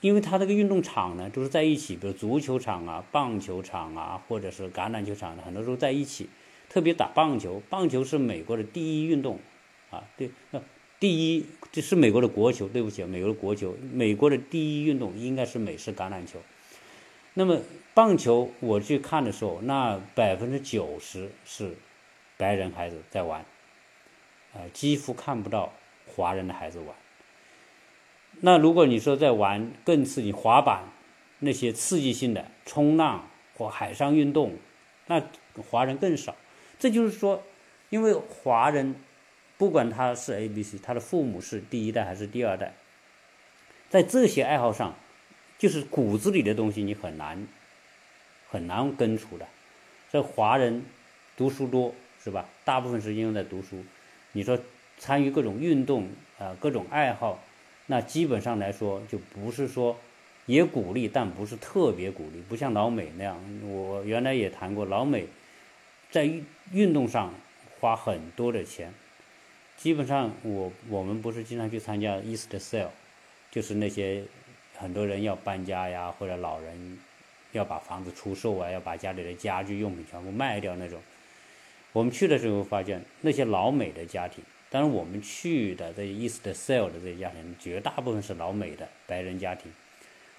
[0.00, 6.30] 因为他这个运动场呢，都是在一起，比如足球场啊、棒球场啊，或者是橄榄球场，很多时候在一起。
[6.68, 9.40] 特别打棒球，棒球是美国的第一运动，
[9.90, 10.30] 啊，对，
[11.00, 12.68] 第一这是美国的国球。
[12.68, 16.38] 对不起，美国的国球，美国的第一运动应该是美式橄榄球。
[17.34, 17.60] 那么
[17.94, 21.74] 棒球我去看的时候，那百分之九十是
[22.36, 23.44] 白人孩子在玩，
[24.52, 25.72] 啊，几乎看不到
[26.06, 26.94] 华人的孩子玩。
[28.42, 30.84] 那如果你说在玩更刺激滑板，
[31.38, 34.56] 那些刺激性的冲浪或海上运动，
[35.06, 35.22] 那
[35.70, 36.36] 华人更少。
[36.78, 37.42] 这就是说，
[37.90, 38.94] 因为华人
[39.60, 42.72] 不管他是 A、B、C，他的父母是第一代还是第二代，
[43.90, 44.96] 在这些爱好上，
[45.58, 47.46] 就是骨子里的东西，你很难
[48.48, 49.46] 很难根除的。
[50.10, 50.82] 这华人
[51.36, 51.94] 读书多
[52.24, 52.48] 是吧？
[52.64, 53.84] 大部分时间用在读书。
[54.32, 54.58] 你说
[54.96, 57.38] 参与各种运动啊，各种爱好。
[57.84, 59.94] 那基本上来说，就不是说
[60.46, 63.38] 也鼓励，但不是特别鼓励，不像老美那样。
[63.68, 65.26] 我原来也谈过，老美
[66.10, 67.34] 在运运动上
[67.78, 68.94] 花很多的钱。
[69.80, 72.90] 基本上，我我们不是经常去参加 East Sale，
[73.50, 74.22] 就是那些
[74.76, 76.98] 很多人要搬家呀，或者老人
[77.52, 81.00] 要把房子出售啊，要把家里的家居用品全部卖掉那种。
[81.92, 84.44] 我们去的时候发现，那些老美的家庭。
[84.68, 89.72] 当然，我们去的这 East Sale 的这些家庭，绝大部分是老美的白人家庭。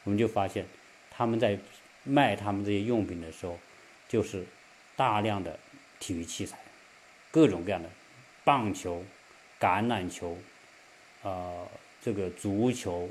[0.04, 0.68] 我们就发现，
[1.10, 1.58] 他们在
[2.04, 3.58] 卖他们这些用品的时候，
[4.08, 4.46] 就是
[4.96, 5.58] 大量的
[6.00, 6.60] 体育器材，
[7.32, 7.90] 各种各样的
[8.44, 9.04] 棒球、
[9.62, 10.36] 橄榄球，
[11.22, 11.68] 呃，
[12.02, 13.08] 这个足球、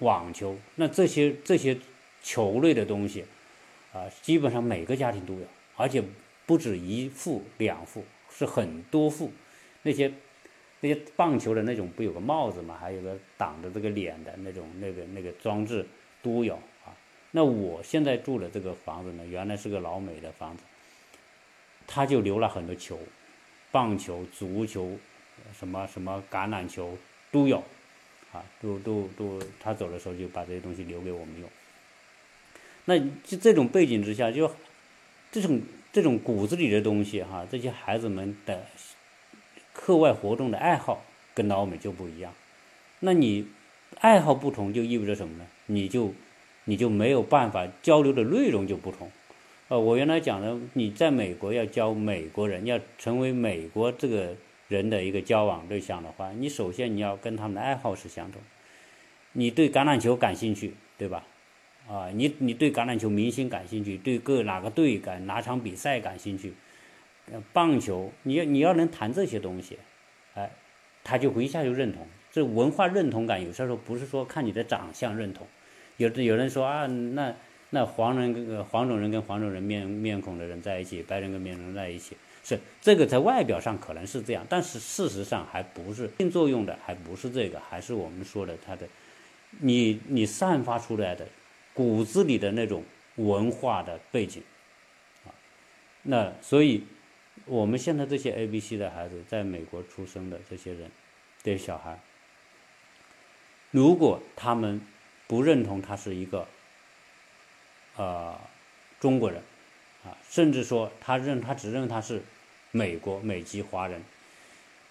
[0.00, 1.78] 网球，那这些这些
[2.24, 3.24] 球类的东西，
[3.92, 6.02] 啊，基本上每个家庭都有，而且
[6.44, 9.30] 不止一副两副，是很多副。
[9.84, 10.12] 那些
[10.80, 15.86] 那些棒球的那种不有个帽子嘛，还有个挡着这个脸的那种那个那个装置
[16.20, 16.54] 都有
[16.84, 16.90] 啊。
[17.30, 20.64] 那我现在住的这个房子呢，原来是个老美的房子，
[21.86, 22.98] 他就留了很多球，
[23.70, 24.96] 棒球、足球，
[25.58, 26.96] 什么什么橄榄球
[27.30, 27.62] 都有，
[28.32, 31.48] 啊，都都都，他走的时候就把这些东西留给我们用。
[32.84, 34.50] 那就这种背景之下，就
[35.30, 38.66] 这种这种骨子里的东西哈，这些孩子们的。
[39.74, 42.34] 课外活动的爱好跟老美就不一样，
[43.00, 43.48] 那你
[44.00, 45.46] 爱好不同就意味着什么呢？
[45.64, 46.12] 你就
[46.64, 49.10] 你就没有办法交流的内容就不同。
[49.68, 54.36] 呃，我原来讲的，你在美国要教美国人，要成为美国这个
[54.72, 58.40] 人的一个交往对象的话，你首先你要跟他们的爱好是相同。
[59.32, 61.24] 你对橄榄球感兴趣，对吧？
[61.86, 66.54] 啊，你你对橄榄球明星感兴趣，对各哪个队感哪场比赛感兴趣。
[67.52, 69.78] 棒球，你要你要能谈这些东西，
[70.34, 70.50] 哎，
[71.04, 72.06] 他就一下就认同。
[72.30, 75.46] 这文化认同感有时候不是说看你的长相认同，
[75.98, 77.34] 有的有人说啊，那
[77.74, 88.86] 那黄人跟黄种人跟黄种人面面孔的人在一起，白人跟面孔在一起，是这个在外表上可能是这样，但是事实上还不是性作用的，还不是这个，还是我们说的他的，
[89.60, 91.26] 你你散发出来的
[91.72, 92.84] 骨子里的那种
[93.16, 94.42] 文化的背景，
[95.24, 95.32] 啊，
[96.02, 96.84] 那所以
[97.46, 100.90] 我们现在这些 A B C 的孩子，在美国出生的这些人，
[101.42, 101.98] 这些小孩，
[103.70, 104.82] 如果他们
[105.26, 106.46] 不认同他是一个。
[107.96, 108.38] 呃，
[109.00, 109.42] 中国人，
[110.04, 112.22] 啊，甚至说他认他只认他是
[112.70, 114.02] 美国美籍华人，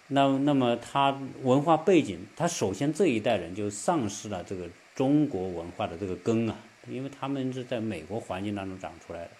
[0.08, 6.56] 那那么他文化背景，他首先这一代人就丧失了这个中国文化的这个根啊，
[6.88, 9.30] 因为他们是在美国环境当中长出来的。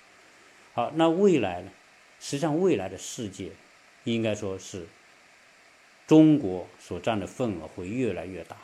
[0.75, 1.71] 好，那未来呢？
[2.19, 3.51] 实际上，未来的世界
[4.05, 4.87] 应该说是
[6.07, 8.57] 中国所占的份额会越来越大。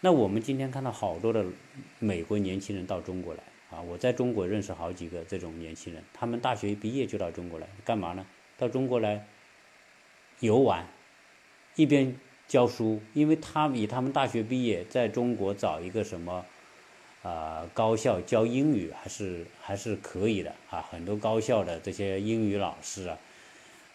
[0.00, 1.44] 那我们今天看到好多的
[1.98, 3.42] 美国年轻人到中国来。
[3.70, 8.26] 啊，我在中国认识好几个这种年轻人，他们大学一毕业就到中国来，干嘛呢？
[8.58, 9.24] 到中国来
[10.40, 10.84] 游玩，
[11.76, 12.16] 一边
[12.48, 16.44] 教书，因为他以他们大学毕业，在中国找一个什么
[17.22, 23.18] 啊高校教英语还是还是可以的啊，很多高校的这些英语老师啊，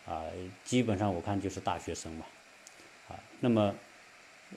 [0.07, 0.23] 啊，
[0.63, 2.25] 基本上我看就是大学生嘛，
[3.09, 3.75] 啊，那么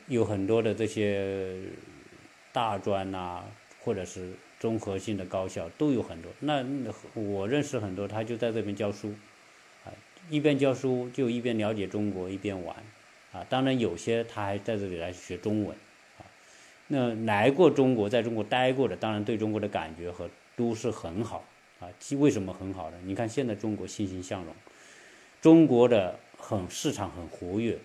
[0.06, 1.60] 有很多的这些
[2.52, 3.42] 大专呐，
[3.82, 4.32] 或者是。
[4.60, 6.64] 综合性的高校都有很多，那
[7.14, 9.14] 我认识很多，他就在这边教书，
[9.84, 9.94] 啊，
[10.28, 12.76] 一边教书就一边了解中国，一边玩，
[13.32, 15.76] 啊，当然有些他还在这里来学中文，
[16.18, 16.26] 啊，
[16.88, 21.44] 那来过中国，在中国待过的，当然对中国的感觉和都是很好，
[21.78, 21.86] 啊，
[22.18, 22.96] 为什么很好呢？
[23.04, 24.52] 你看现在中国欣欣向荣，
[25.40, 27.78] 中国的很市场很活跃，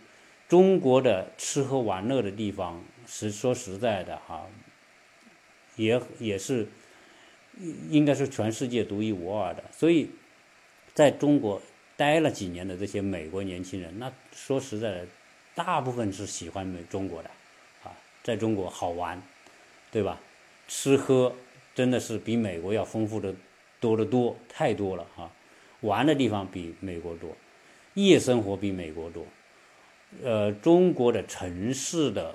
[0.50, 4.48] 中国的吃喝玩乐的地方是说实在的哈。
[5.76, 6.68] 也也是，
[7.90, 9.64] 应该是全世界独一无二的。
[9.72, 10.10] 所以，
[10.94, 11.62] 在中国
[11.96, 15.08] 待了几年的这些美国年轻人，那说实在的，
[15.56, 17.30] 大部分是喜欢美中国的，
[17.84, 17.92] 啊，
[18.24, 19.22] 在中国好玩，
[19.92, 20.20] 对吧？
[20.68, 21.36] 吃喝
[21.76, 23.36] 真的是比美国要丰富的
[23.80, 25.30] 多得多，太多了啊！
[25.82, 27.36] 玩的地方比美国多，
[27.96, 29.26] 夜生活比美国多，
[30.24, 32.34] 呃，中国的城市的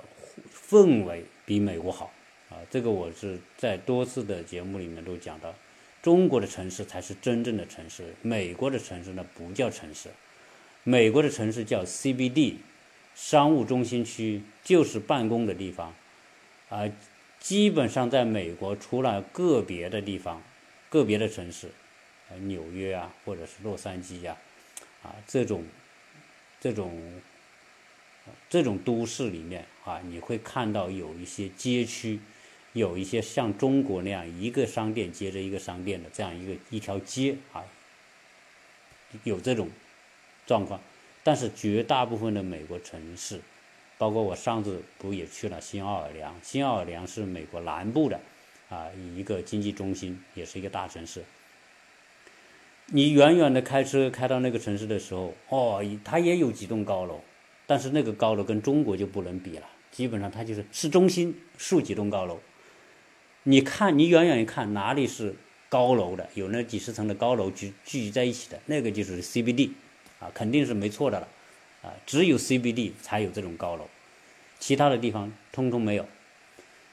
[0.53, 2.13] 氛围比美国好。
[2.49, 5.53] 啊，这个我是在多次的节目里面都讲到，
[6.01, 10.09] 中国的城市才是真正的城市，美国的城市呢不叫城市，
[10.83, 12.55] 美国的城市叫 CBD，
[13.13, 15.93] 商务中心区就是办公的地方，
[16.69, 16.89] 啊，
[17.39, 20.41] 基本上在美国除了个别的地方，
[20.89, 21.67] 个别的城市，
[22.29, 24.35] 啊，纽约啊，或者是洛杉矶呀，
[25.03, 25.63] 啊，这种，
[26.59, 27.21] 这种，
[28.49, 32.19] 这种都市里面啊，你会看到有一些街区。
[32.73, 37.63] 有一些像中国那样一个商店接着一个商店的这样一个一条街啊，
[39.23, 39.67] 有这种
[40.45, 40.79] 状况，
[41.23, 43.41] 但是绝大部分的美国城市，
[43.97, 46.35] 包括我上次不也去了新奥尔良？
[46.43, 48.19] 新奥尔良是美国南部的
[48.69, 51.23] 啊一个经济中心，也是一个大城市。
[52.91, 57.19] 你远远的开车开到那个城市的时候，哦，它也有几栋高楼，
[57.65, 62.39] 但是那个高楼跟中国就不能比了，基本上它就是市中心数几栋高楼。
[63.49, 65.33] 你看，你远远一看，哪里是
[65.69, 66.29] 高楼的？
[66.35, 69.71] 有那几十层的高楼聚聚集在一起的，那个就是 CBD，
[70.19, 71.27] 啊，肯定是没错的了，
[71.81, 73.87] 啊，只有 CBD 才有这种高楼，
[74.59, 76.05] 其他的地方通通没有。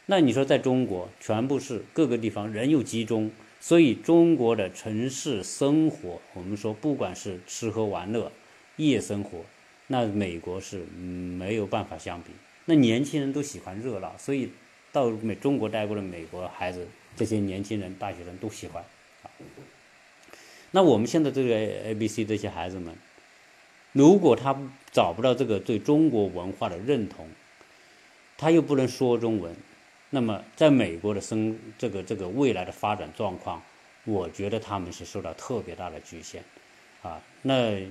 [0.07, 8.33] 那你说在中国，全部是各个地方人又集中，所以中国的城市生活，我们说不管是吃喝玩乐、
[8.77, 9.45] 夜生活，
[9.88, 12.31] 那美国是没有办法相比。
[12.64, 14.49] 那年轻人都喜欢热闹，所以。
[14.96, 18.82] 到美中国待过的美国孩子，这些年轻人、大学生都喜欢。
[20.70, 22.96] 那我们现在这个 A、B、C 这些孩子们，
[23.92, 24.56] 如果他
[24.90, 27.28] 找不到这个对中国文化的认同，
[28.38, 29.54] 他又不能说中文，
[30.09, 33.62] 那么在美国的生这个这个未来的发展状况，
[34.04, 36.42] 我觉得他们是受到特别大的局限。
[37.02, 37.87] 啊，那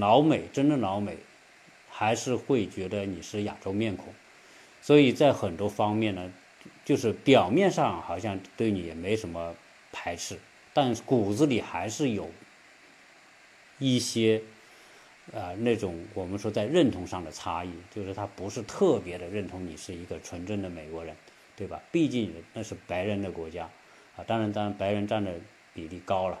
[0.00, 1.16] 老美真的老美，
[1.88, 4.12] 还是会觉得你是亚洲面孔。
[4.82, 6.32] 所以在很多方面呢，
[6.84, 9.54] 就是表面上好像对你也没什么
[9.92, 10.38] 排斥，
[10.72, 12.30] 但骨子里还是有
[13.78, 14.42] 一些
[15.34, 21.14] 啊那种我们说在认同上的差异，就是他不是特别的认同你是一个纯正的美国人，
[21.56, 21.80] 对吧？
[21.92, 23.68] 毕竟那是白人的国家
[24.16, 25.34] 啊，当然当然白人占的
[25.74, 26.40] 比例高了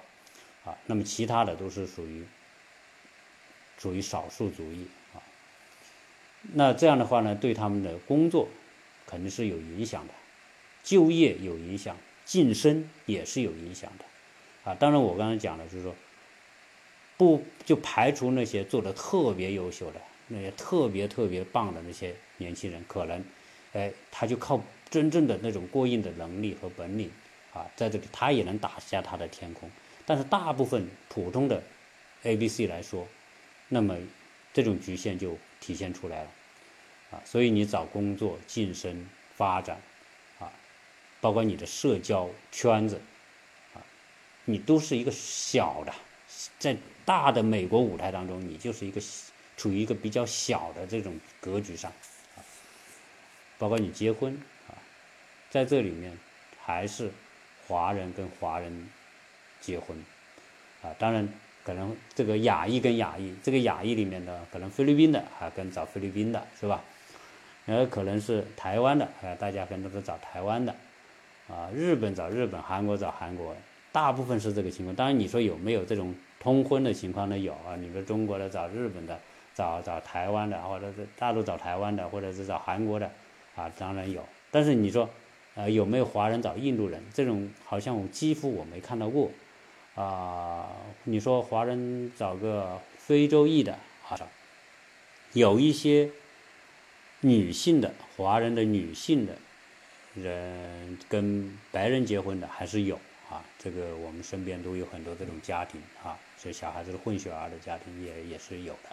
[0.64, 2.24] 啊，那么其他的都是属于
[3.78, 4.86] 属于少数族裔。
[6.42, 8.48] 那这样的话呢，对他们的工作
[9.06, 10.14] 肯定是有影响的，
[10.82, 14.04] 就业有影响，晋升也是有影响的，
[14.70, 15.94] 啊，当然我刚才讲了，就是说，
[17.16, 23.22] 不就排除那些做的特别优秀的、那些特别特别棒的那些年轻人，可能，
[23.74, 27.10] 哎，他就靠真正的那种过硬的能力和本领，
[27.52, 29.70] 啊，在这里他也能打下他的天空。
[30.06, 31.62] 但是大部分普通的
[32.22, 33.06] A、B、C 来说，
[33.68, 33.96] 那么
[34.52, 36.30] 这种局限就体现出来了，
[37.12, 39.76] 啊，所以你找工作、晋升、发展。
[39.76, 40.50] 啊
[41.22, 42.98] 包括你的社交圈子，
[43.74, 43.84] 啊，
[44.46, 45.92] 你都是一个小的，
[46.58, 48.98] 在大的美国舞台当中，你就是一个
[49.54, 51.92] 处于一个比较小的这种格局上，
[52.36, 52.40] 啊，
[53.58, 54.32] 包括你结婚
[54.66, 54.72] 啊，
[55.50, 56.18] 在这里面
[56.64, 57.12] 还是
[57.68, 58.88] 华人跟华人
[59.60, 60.02] 结婚，
[60.80, 61.28] 啊，当然
[61.64, 66.82] 可能这个亚裔跟亚裔，这个亚裔里面的可能菲律宾的啊跟找菲律宾的是吧？
[67.66, 70.74] 然后可能是台湾的啊，大家可能都找台湾的。
[71.48, 73.52] 啊，日本找日本，韩国找韩国，
[73.90, 74.94] 大部分是这个情况。
[74.94, 77.36] 当然，你说有没有这种通婚的情况呢？
[77.36, 79.18] 有啊，你说中国的找日本的，
[79.52, 83.10] 找找台湾的，或者是大陆找台湾的，或者是找韩国的，
[83.56, 84.24] 啊，当然有。
[84.52, 85.10] 但是你说，
[85.56, 87.02] 呃，有没有华人找印度人？
[87.12, 89.28] 这种好像我几乎我没看到过。
[90.00, 90.70] 啊，
[91.04, 94.18] 你说华人找个非洲裔的，啊，
[95.32, 96.10] 有一些
[97.20, 99.36] 女性的华人的女性的。
[100.16, 102.96] 人跟白人结婚的还是有
[103.30, 108.88] 啊，这个我们身边都有很多这种家庭啊，所以小孩子的混血儿的家庭也也是有的，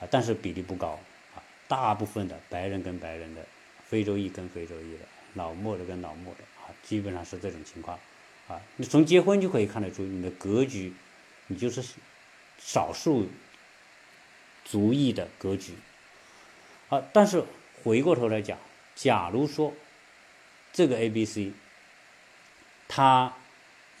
[0.00, 0.98] 啊，但是比例不高
[1.34, 3.44] 啊，大部分的白人跟白人的，
[3.84, 5.00] 非洲裔跟非洲裔的，
[5.34, 7.98] 老墨的跟老墨的啊，基本上是这种情况，
[8.50, 10.92] 啊，你从结婚就可以看得出你的格局，
[11.46, 11.82] 你就是
[12.58, 13.28] 少数
[14.64, 15.74] 族裔的格局，
[16.88, 17.42] 啊，但是
[17.82, 18.58] 回过头来讲，
[18.94, 19.72] 假如说。
[20.72, 21.52] 这个 A、B、C，
[22.86, 23.34] 他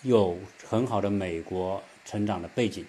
[0.02, 2.86] 有很好的美国成长的背景，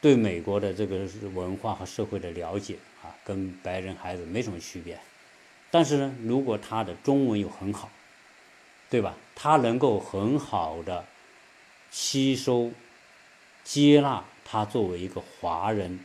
[0.00, 4.98] 对美国的这个文化和社会的了解啊，跟白人孩子没什么区别。
[5.70, 7.90] 但是呢，如果他的中文又很好，
[8.90, 9.16] 对吧？
[9.34, 11.04] 他能够很好的
[11.90, 12.72] 吸收、
[13.64, 16.00] 接纳他作为一个华人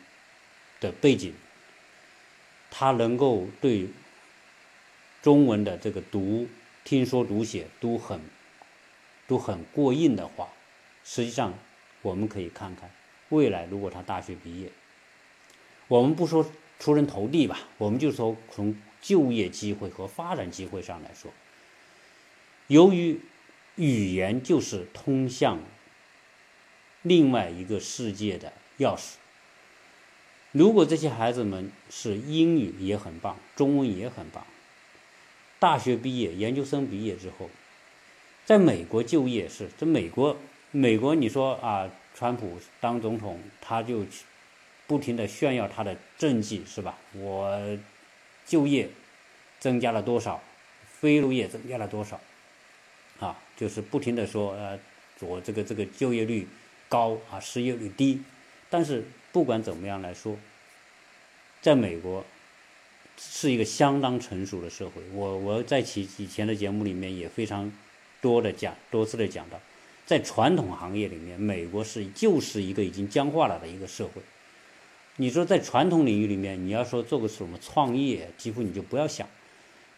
[0.79, 1.33] 的背景，
[2.69, 3.87] 他能够对。
[5.21, 6.49] 中文的这个读、
[6.83, 8.19] 听说读写都很
[9.25, 10.49] 都很过硬的话，
[11.05, 11.53] 实际上
[12.01, 12.91] 我们可以看看
[13.29, 14.69] 未来，如果他大学毕业，
[15.87, 16.45] 我们不说
[16.77, 21.31] 出人头地吧，我们就说从就业机会和发展机会上来说，
[22.67, 23.19] 由于
[23.75, 25.59] 语言就是通向
[27.01, 29.15] 另外一个世界的钥匙。
[30.51, 34.45] 如果这些孩子们是英语也很棒，中文也很棒。
[35.59, 37.49] 大学毕业、研究生毕业之后，
[38.45, 40.37] 在美国就业是在美国，
[40.71, 44.05] 美国你说啊，川普当总统，他就
[44.85, 46.97] 不停的炫耀他的政绩是吧？
[47.13, 47.77] 我
[48.45, 48.89] 就业
[49.59, 50.43] 增加了多少，
[50.85, 52.19] 非农业增加了多少，
[53.19, 54.79] 啊，就是不停的说呃，
[55.21, 56.47] 我这个这个就业率
[56.89, 58.21] 高啊，失业率低，
[58.69, 60.37] 但是不管怎么样来说，
[61.61, 62.23] 在美国。
[63.15, 64.99] 是一个相当成熟的社会。
[65.13, 67.71] 我我在其以前的节目里面也非常
[68.19, 69.59] 多的讲，多次的讲到，
[70.03, 74.23] 在传统行业里面，美国是就是一个已经僵化了的一个社会。
[75.17, 79.29] 你说在传统领域里面，你要说做个什么创业，几乎你就不要想。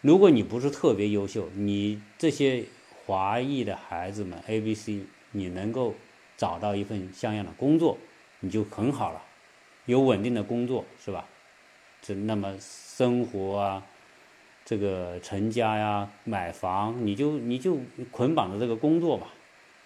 [0.02, 2.64] 如果你不是特别优秀，你这些
[3.06, 5.94] 华裔的孩子们 A、B、C，你能够
[6.36, 7.96] 找到一份像样的工作，
[8.40, 9.22] 你就很好了，
[9.84, 11.24] 有稳定的工作，是吧？
[12.02, 13.82] 这那么生活啊，
[14.64, 17.78] 这个成家呀、买房，你就你就
[18.10, 19.28] 捆绑着这个工作吧，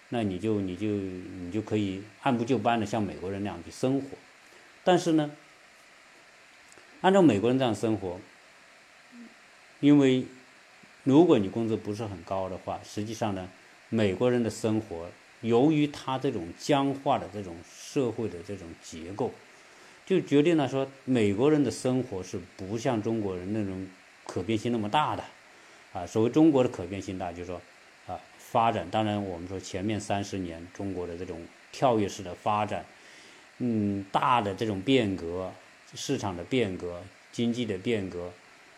[0.09, 4.17] 那你就你就你就可以按部就班的像美国人那样去生活。
[4.83, 5.31] 但是呢，
[7.01, 8.19] 按照美国人这样生活，
[9.79, 10.25] 因为
[11.03, 13.49] 如果你工资不是很高的话，实际上呢，
[13.89, 15.09] 美国人的生活
[15.41, 19.31] 由于他这种僵化的这种社会的这种结构。
[20.05, 23.87] 就决定了说，美国人的生活是不像中国人那种
[24.25, 25.23] 可变性那么大的，
[25.93, 27.61] 啊，所谓中国的可变性大，就是说，
[28.07, 28.89] 啊，发展。
[28.89, 31.41] 当然，我们说前面三十年中国的这种
[31.71, 32.83] 跳跃式的发展，
[33.59, 35.53] 嗯，大的这种变革，
[35.93, 38.33] 市场的变革，经济的变革，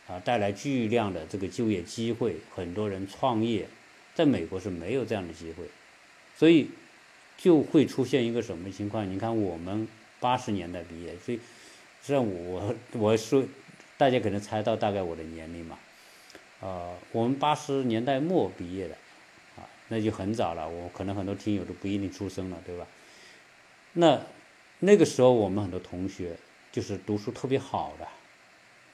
[0.07, 3.67] 啊，带来巨量的这个就业机会，很多人创业，
[4.13, 5.65] 在美国是没有这样的机会，
[6.37, 6.69] 所以
[7.37, 9.09] 就会出现一个什么情况？
[9.09, 9.87] 你看我们。
[10.19, 13.43] 八十年代毕业，所以实际上我我说，
[13.97, 15.77] 大家可能猜到大概我的年龄嘛，
[16.61, 18.95] 呃，我们八十年代末毕业的，
[19.57, 20.69] 啊，那就很早了。
[20.69, 22.87] 我可能很多听友都不一定出生了，对吧？
[23.91, 24.21] 那
[24.79, 26.37] 那个时候我们很多同学
[26.71, 28.07] 就是读书特别好的，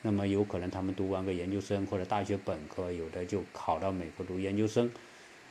[0.02, 4.90] 那么有可能他们读完个研究生或者大学本科，有的就考到美国读研究生，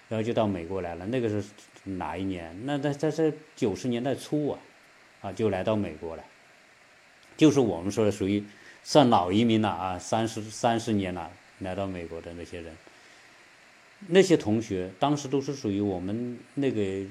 [0.08, 1.04] 然后就到美国来了。
[1.06, 1.44] 那个是
[1.84, 2.56] 哪一年？
[2.64, 4.58] 那在在这九十年代初啊，
[5.20, 6.24] 啊就来到美国了，
[7.36, 8.42] 就是我们说的属于
[8.82, 12.74] 算老移民了啊，三十三十年了来到美国的那些人。
[14.06, 17.06] 那些同学当时都是属于我们那个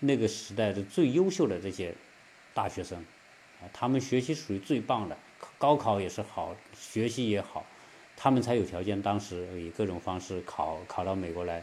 [0.00, 1.94] 那个时代的最优秀的这些
[2.52, 2.98] 大学生，
[3.60, 5.16] 啊，他们学习属于最棒的，
[5.64, 7.64] 高考也是好，学习也好，
[8.18, 11.62] 他们才有条件当时以各种方式考考到美国来。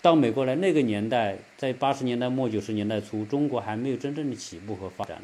[0.00, 5.20] 到美国来那个年代，在八十年代末九十年代初，中国还没有真正的起步和发展，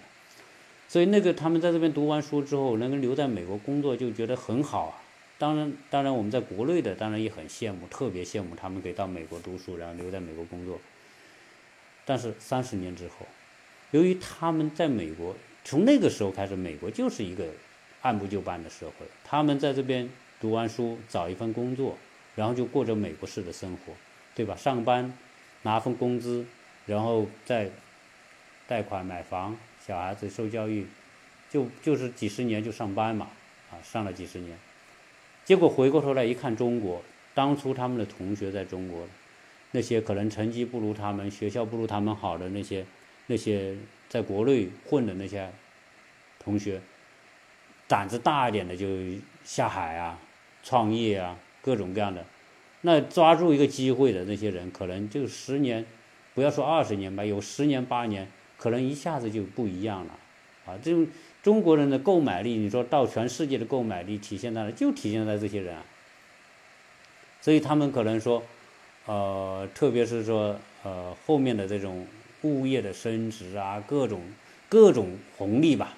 [0.86, 5.00] 所以那个他们在这边读完书之后，能够留在美国工作，就觉得很好啊。
[5.38, 10.78] 当然，当然，我们在国内的当然也很羡慕，特别羡慕他们可以到美国读书，然后留在美国工作。
[12.04, 13.24] 但是三十年之后，
[13.92, 15.34] 由于他们在美国，
[15.64, 17.46] 从那个时候开始，美国就是一个
[18.04, 19.06] 按部就班的社会。
[19.24, 21.96] 他们在这边读完书，找一份工作，
[22.36, 23.94] 然后就过着美国式的生活，
[24.34, 24.54] 对吧？
[24.54, 25.16] 上班，
[25.62, 26.44] 拿份工资，
[26.84, 27.70] 然后再
[28.68, 30.86] 贷款买房，小孩子受教育，
[31.50, 33.30] 就就是几十年就上班嘛，
[33.70, 34.58] 啊，上了几十年。
[35.46, 37.02] 结果回过头来一看，中国
[37.32, 39.08] 当初他们的同学在中国，
[39.70, 42.84] 那些可能成绩不如他们、学校不如他们好的那些
[43.28, 43.74] 那些
[44.10, 45.50] 在国内混的那些
[46.38, 46.80] 同学，
[47.86, 48.86] 胆子大一点的就
[49.44, 50.18] 下海啊、
[50.62, 52.24] 创业啊，各种各样的。
[52.82, 55.84] 那抓住一个机会的那些人，可能就十年，
[56.34, 60.18] 不要说二十年吧，有十年八年，可能一下子就不一样了，
[60.66, 61.06] 啊，这种。
[61.42, 64.72] 中国人的购买力，你说到全世界的购买力体现在了？
[64.72, 65.76] 就体现在这些人。
[67.42, 68.42] 所以他们可能说，
[69.04, 72.06] 呃，特别是说，呃，后面的这种
[72.44, 74.22] 物业的升值啊，各种
[74.70, 75.92] 各种红利吧，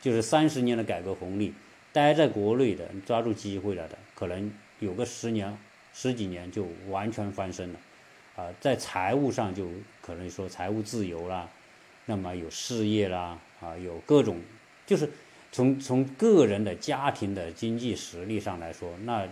[0.00, 1.52] 就是三十年的改革红利，
[1.92, 5.56] 待在国内的抓住机会了的，可能有个十年、
[5.92, 7.78] 十几年就完全翻身了，
[8.36, 9.68] 啊，在财务上就
[10.00, 11.48] 可能说财务自由啦，
[12.06, 14.40] 那么有事业啦，啊，有各种。
[14.86, 15.10] 就是
[15.52, 19.28] 从从个人的家庭的经济实力上来说，那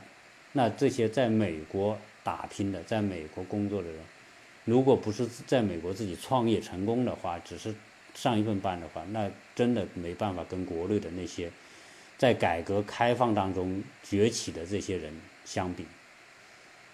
[0.52, 3.98] 那这些在美国打拼的，在美国工作的人，
[4.64, 7.74] 如果不是在美国自己创业成功的话，只是
[8.16, 11.48] 上一份班的话，那真的没办法跟国内的那些
[12.18, 15.12] 在改革开放当中崛起的这些人
[15.44, 15.84] 相比，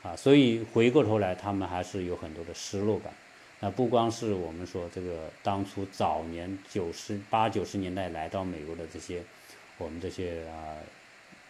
[0.02, 3.12] 啊，所以回过头来，他们还是有很多的失落感。
[3.60, 9.22] 那不光是我们说这个当初早年九十八九十年代来到美国的这些，
[9.78, 10.74] 我们这些啊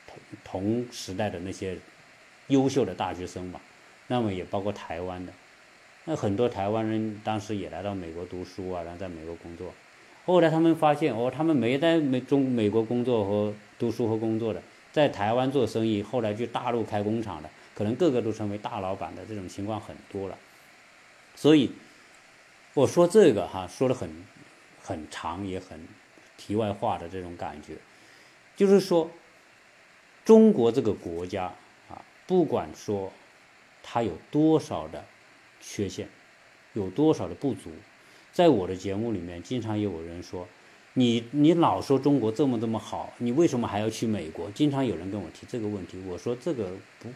[0.06, 1.78] 同同时代的那些
[2.48, 3.58] 优秀的大学生吧，
[4.06, 5.32] 那么也包括台湾的，
[6.04, 9.72] 那很多台湾人当时也来到美国读书啊，然后在美国工作，
[10.24, 20.36] 后来他们发现哦，他们没在美中美国工作和读书和工作的，在台湾做生意，后来去大陆开工厂的，可能个个都成为大老板的这种情况很多了，
[21.34, 21.70] 所以。
[22.74, 24.10] 我说这个哈，说的很
[24.82, 25.86] 很长，也很
[26.38, 27.76] 题外话的这种感觉，
[28.56, 29.10] 就是说，
[30.24, 31.52] 中国这个国家
[31.90, 33.12] 啊，不管说
[33.82, 35.04] 它有多少的
[35.62, 36.06] 缺陷，
[36.74, 37.70] 有多少的不足，
[38.32, 40.46] 在我的节目里面，经常有人说，
[40.94, 44.50] 你你老说中国这么这么好，你为什么还要去美国？
[44.50, 47.08] 经常有人跟我提这个问题，我说这个不，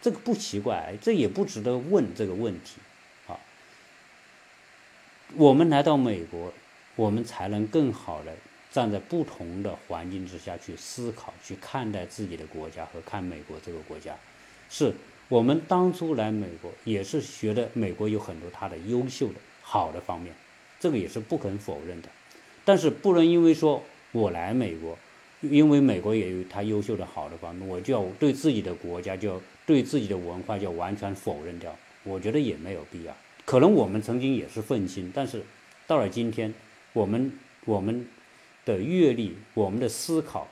[0.00, 2.76] 这个不奇怪，这也不值得问这个问题。
[3.26, 3.40] 啊
[5.36, 6.52] 我们来到美国，
[6.96, 8.34] 我们才能更好的
[8.70, 14.16] 站在不同的环境之下去思考、去看待自己的国家和看美国这个国家。
[14.70, 14.94] 是
[15.28, 20.34] 我们当初来美国也是学的美国有很多它的优秀的好的方面，
[20.80, 22.08] 这个也是不肯否认的。
[22.64, 24.96] 但是不能因为说我来美国，
[25.40, 31.76] 因为美国也有它优秀的好的方面，我就要对自己的国家就要对自己的文化就要完全否认掉。
[32.04, 33.14] 我觉得也没有必要。
[33.44, 35.42] 可能我们曾经也是愤青，但是
[35.86, 36.52] 到了今天，
[36.94, 37.32] 我们
[37.66, 38.06] 我们
[38.64, 40.48] 的阅历、我们的思考，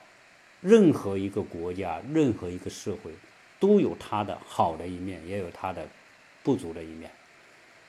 [0.60, 3.10] 任何一个国家、任何一个社会，
[3.58, 5.86] 都有它的好的一面，也有它的
[6.42, 7.10] 不足的一面，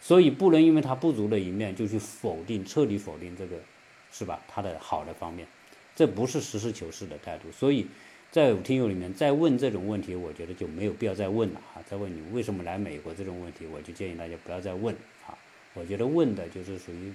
[0.01, 3.57] 所以不能因为它不足的一面就去否定、彻底否定这个，
[4.11, 4.41] 是吧？
[4.47, 5.47] 它的好的方面，
[5.95, 7.87] 这不是实事求是的态度，所以。
[8.29, 11.81] 在听友里面再问这种问题，我觉得就没有必要再问了哈。
[11.89, 14.93] 再问你为什么来美国这种问题，我就建议大家不要再问
[15.25, 15.33] 啊。
[15.73, 17.13] 我觉得问的就是属于，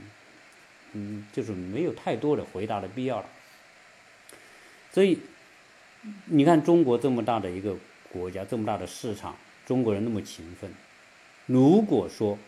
[0.94, 3.26] 嗯，就是没有太多的回答的必要了。
[4.90, 5.18] 所以，
[6.24, 7.76] 你看中国这么大的一个
[8.12, 10.72] 国家，这么大的市场，中国人那么勤奋，
[11.46, 12.38] 如果说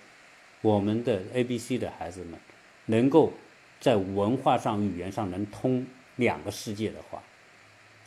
[0.60, 2.38] 我们的 A、B、C 的孩子们
[2.86, 3.32] 能够
[3.80, 5.86] 在文化上、语言上能通
[6.16, 7.22] 两个世界的话，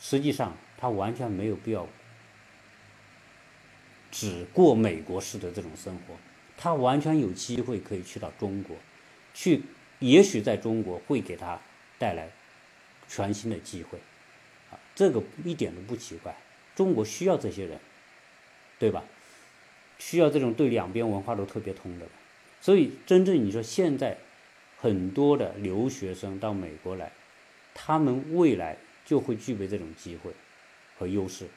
[0.00, 1.86] 实际上他完全没有必要
[4.10, 6.14] 只过美国式的这种生活，
[6.56, 8.76] 他完全有机会可以去到中国，
[9.34, 9.62] 去，
[9.98, 11.60] 也许在中国会给他
[11.98, 12.28] 带来
[13.08, 13.98] 全新的机会，
[14.70, 16.34] 啊，这个一点都不奇怪，
[16.78, 17.76] 中国需要这些人，
[18.78, 19.02] 对吧？
[19.98, 22.06] 需要这种对两边文化都特别通的，
[22.60, 24.16] 所以真正你说现在
[24.80, 27.10] 很多的留学生到美国来，
[27.74, 30.30] 他们未来就会具备这种机会
[30.96, 31.48] 和优势，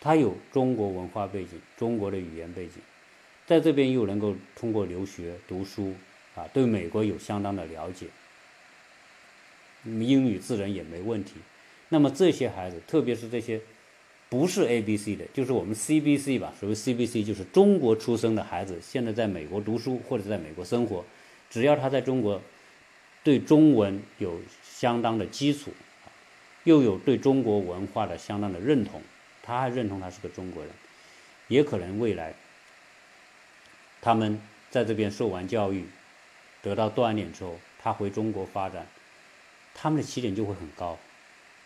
[0.00, 2.74] 他有中国文化背景、中国的语言背景，
[3.46, 5.92] 在这边又能够通过留学读书
[6.36, 8.06] 啊，对美国有相当的了解，
[9.84, 11.32] 英语自然也没问题。
[11.88, 13.60] 那么这些孩子，特别是这些。
[14.28, 16.52] 不是 A B C 的，就是我们 C B C 吧。
[16.58, 21.04] 所谓 C B C，就是中国出生的孩子，现在在美国读书或者在美国生活，
[21.48, 22.42] 只要他在中国
[23.22, 25.72] 对中文有相当的基础，
[26.64, 29.00] 又有对中国文化的相当的认同，
[29.44, 30.72] 他还认同他是个中国人，
[31.46, 32.34] 也可能未来
[34.02, 35.84] 他们在这边受完教育，
[36.62, 38.84] 得到锻炼之后，他回中国发展，
[39.72, 40.98] 他们的起点就会很高，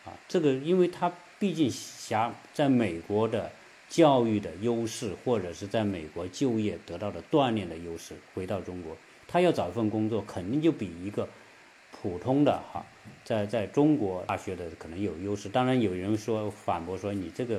[0.05, 1.11] 啊，这个因为他。
[1.41, 3.51] 毕竟，想在美国的
[3.89, 8.95] 教育的优势，或者是在美国就业得到的锻炼的优势，回到中国，
[9.27, 11.27] 他要找一份工作，肯定就比一个
[11.91, 12.85] 普通的哈，
[13.25, 15.49] 在在中国大学的可能有优势。
[15.49, 17.59] 当然，有人说反驳说，你这个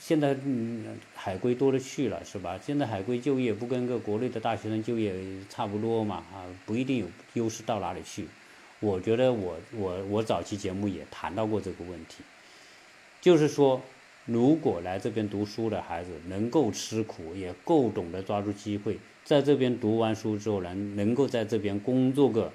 [0.00, 2.58] 现在嗯海归多了去了，是吧？
[2.60, 5.14] 现在海归就业不跟个国内的大学生就业
[5.48, 6.16] 差不多嘛？
[6.34, 8.26] 啊，不一定有优势到哪里去。
[8.80, 12.24] 我觉得我我我早期节目也谈到过这个问题。
[13.24, 13.80] 就是说，
[14.26, 22.52] 如果来这边读书的孩子能够吃苦，也够懂得抓住机会，在这边读完书之后，能能够在这边工作个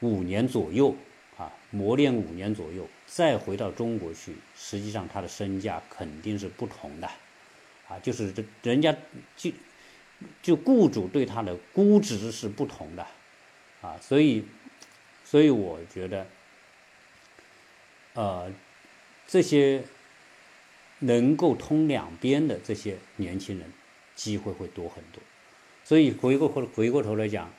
[0.00, 0.96] 五年左右，
[1.38, 7.06] 啊，磨练五年左右，再回到中国去，实际上他的身价肯定是不同的，
[7.86, 8.92] 啊，就是这人家
[9.36, 9.52] 就
[10.42, 13.06] 就雇主对他的估值是不同的，
[13.82, 14.44] 啊，所以，
[15.24, 16.26] 所以我觉得，
[18.14, 18.50] 呃。
[19.26, 19.82] 这些
[21.00, 23.72] 能够通两边的这些年轻人，
[24.14, 25.20] 机会会多很多。
[25.84, 27.52] 所以回过回过头来讲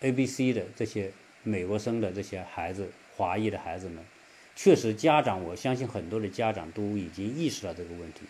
[0.00, 4.02] ，A、B、C 的这些美国生的这些孩子，华裔的孩子们，
[4.56, 8.20] 确实家长，我相信很多的家长都已经意识到这个问题，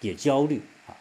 [0.00, 0.96] 也焦虑啊，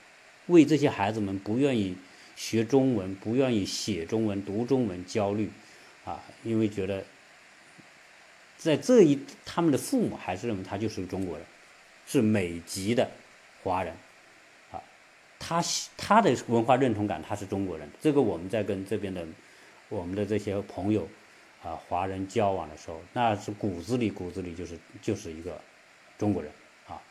[0.48, 1.98] 为这些孩子们不愿意
[2.36, 5.50] 学中文、不愿意写中文、读中文焦虑
[6.06, 7.04] 啊，因为觉得。
[8.60, 11.48] 在这一，他们的父母还是认为他就是个中国人，
[12.06, 13.10] 是美籍的
[13.64, 13.96] 华人，
[14.70, 14.84] 啊，
[15.40, 15.64] 他
[15.96, 17.90] 他的文化认同感他是中国人。
[18.02, 19.26] 这个我们在跟这边的
[19.88, 21.08] 我们的这些朋友
[21.64, 25.58] 啊华人交往的时候，那是骨子里骨子里就是就是一个
[26.18, 26.52] 中国人
[26.86, 27.02] 啊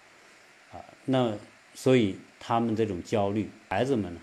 [0.70, 1.34] 啊，那
[1.74, 4.20] 所以他们这种焦虑，孩子们呢，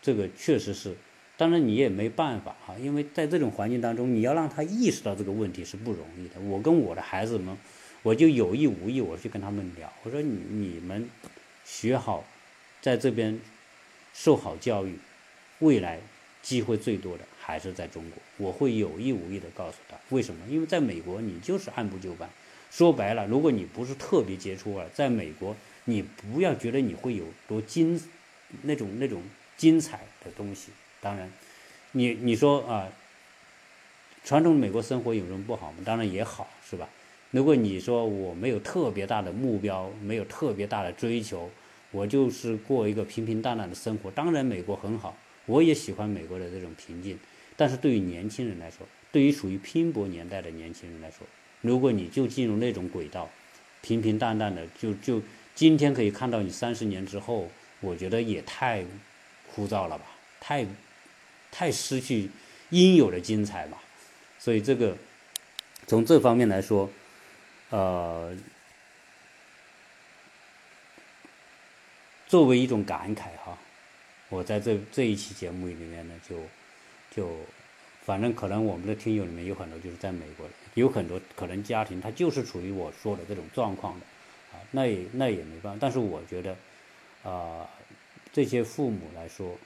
[0.00, 0.96] 这个确实是。
[1.36, 6.40] 当然你也没办法哈，因为在这种环境当中，你要让他意识到这个问题是不容易的。
[6.40, 7.56] 我跟我的孩子们，
[8.02, 11.08] 我就有意无意我去跟他们聊，我说你你们
[11.64, 12.24] 学好，
[12.80, 13.38] 在这边
[14.14, 14.98] 受好教育，
[15.58, 16.00] 未来
[16.42, 18.22] 机会最多的还是在中国。
[18.38, 20.40] 我会有意无意的告诉他，为什么？
[20.48, 22.30] 因为在美国你就是按部就班。
[22.70, 28.02] 说白了，如果你不是特别杰出啊，在美国你不要觉得你会有多精
[28.62, 29.22] 那种那种
[29.56, 30.70] 精彩的东西。
[31.06, 31.30] 当然，
[31.92, 32.88] 你你说啊，
[34.24, 35.78] 传统美国生活有什么不好吗？
[35.84, 36.88] 当然也好，是吧？
[37.30, 41.48] 如果你说我没有特别大的目标，没有特别大的追求，
[41.92, 44.10] 我就是过一个平平淡淡的生活。
[44.10, 47.16] 当然，美国很好，我也喜欢美国的这种平静。
[47.56, 51.24] 但是对于年轻人来说，对于属于拼搏年代的年轻人来说，
[51.60, 53.30] 如果你就进入那种轨道，
[53.80, 55.22] 平平淡淡的，就就
[55.54, 57.48] 今天可以看到你三十年之后，
[57.80, 58.84] 我觉得也太
[59.54, 60.04] 枯燥了吧，
[60.40, 60.66] 太。
[61.58, 62.28] 太失去
[62.68, 63.78] 应有的精彩嘛，
[64.38, 64.94] 所以这个
[65.86, 66.90] 从这方面来说，
[67.70, 68.36] 呃，
[72.26, 73.56] 作为一种感慨哈，
[74.28, 76.36] 我在这这一期节目里面呢，就
[77.10, 77.34] 就
[78.04, 84.04] 反正可能我们的听友里面有很多就是在美国，有很多可能家庭他就是处于我说的这种状况的，
[84.52, 86.54] 啊，那也那也没办法，但是我觉得
[87.22, 87.66] 啊，
[88.30, 89.56] 这些父母来说。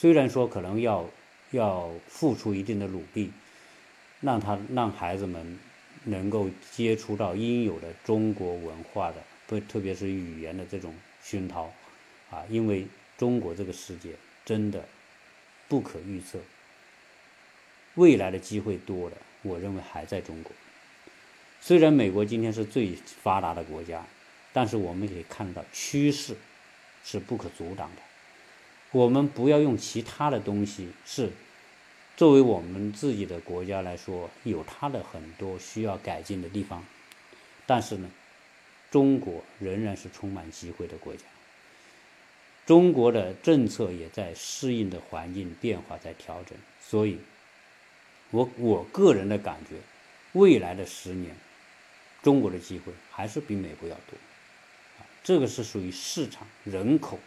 [0.00, 1.04] 虽然说可能要
[1.50, 3.32] 要付出一定的努力，
[4.20, 5.58] 让他让孩子们
[6.04, 9.16] 能够接触到应有的中国文化的，
[9.48, 11.64] 不特别是语言的这种熏陶，
[12.30, 12.86] 啊，因为
[13.16, 14.84] 中国这个世界真的
[15.66, 16.38] 不可预测，
[17.96, 20.52] 未来的机会多了，我认为还在中国。
[21.60, 24.06] 虽然美国今天是最发达的国家，
[24.52, 26.36] 但是我们可以看到趋势
[27.02, 28.02] 是不可阻挡的。
[28.92, 31.30] 我们不要用其他的东西，是
[32.16, 36.84] 作为我们自己的国家来说，有它的很多需要改进的地方。
[37.66, 38.10] 但是呢，
[38.90, 41.22] 中国仍然是充满机会的国家。
[42.64, 46.56] 中国的政策也在适应的环境变化，在调整。
[46.80, 47.18] 所以，
[48.30, 49.76] 我我个人的感觉，
[50.32, 51.36] 未来的十年。
[52.20, 54.18] 中国的机会还是比美国要多，
[55.22, 57.18] 这个是属于市场、人口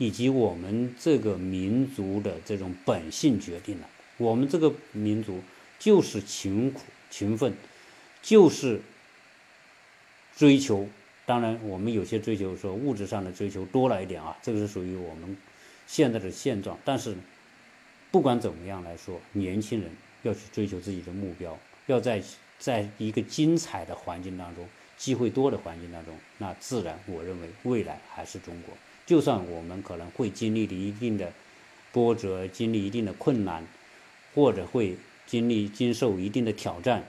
[0.00, 3.88] 以及我们这个民族的这种本性决定了。
[4.16, 5.40] 我们这个民族
[5.78, 6.80] 就是勤苦、
[7.10, 7.54] 勤奋，
[8.20, 8.80] 就是
[10.36, 10.88] 追求。
[11.24, 15.36] 当然，我们有些追求说物质上的追求多了一点啊，这个是属于我们
[15.86, 16.76] 现在的现状。
[16.84, 17.14] 但是，
[18.10, 19.90] 不管怎么样来说，年轻人
[20.22, 22.20] 要去追求自己的目标，要在。
[22.60, 28.74] 在一个精彩的环境当中，机会多的环境当中，那自然我认为未来还是中国。
[29.10, 31.32] 就算我们可能会经历一定的
[31.90, 33.66] 波折，经历一定的困难，
[34.36, 34.96] 或者会
[35.26, 37.02] 经历经受一定的挑战，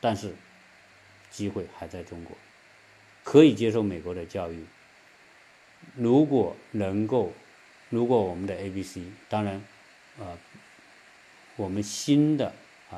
[0.00, 0.34] 但是
[1.30, 2.34] 机会还在中国，
[3.22, 4.64] 可以接受美国的教育。
[5.94, 7.34] 如果能够，
[7.90, 9.62] 如果我们的 A、B、C，当然，
[10.18, 10.38] 呃，
[11.56, 12.54] 我们新的
[12.90, 12.96] 啊。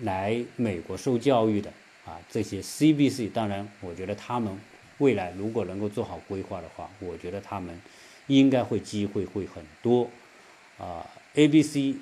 [0.00, 1.70] 来美国受教育的
[2.06, 4.58] 啊，这些 C、B、C，当然，我觉得他们
[5.02, 7.80] 未来如果能够做好规划的话，我觉得他们
[8.28, 10.08] 应该会机会会很多。
[10.78, 11.96] 啊，A、B、C，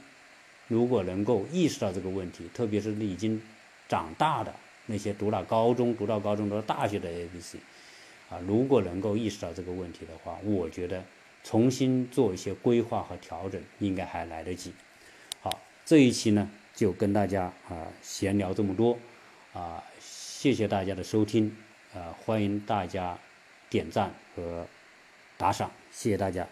[0.68, 3.40] 如果能够意识到这个问题，特别是已经
[3.88, 4.54] 长大的
[4.86, 7.58] 那些读了高中、读到高中、读到大学的 A、B、C，
[8.28, 11.02] 啊，如果能够意识到这个问题的话，我觉得
[11.42, 14.72] 重新做一些规划和调整，应该还来得及。
[15.40, 16.50] 好，这一期呢。
[16.72, 18.96] 就跟大家啊闲聊这么多，
[19.52, 21.54] 啊，谢谢大家的收听，
[21.94, 23.18] 呃，欢迎大家
[23.68, 24.66] 点赞和
[25.36, 26.46] 打赏，谢谢大家。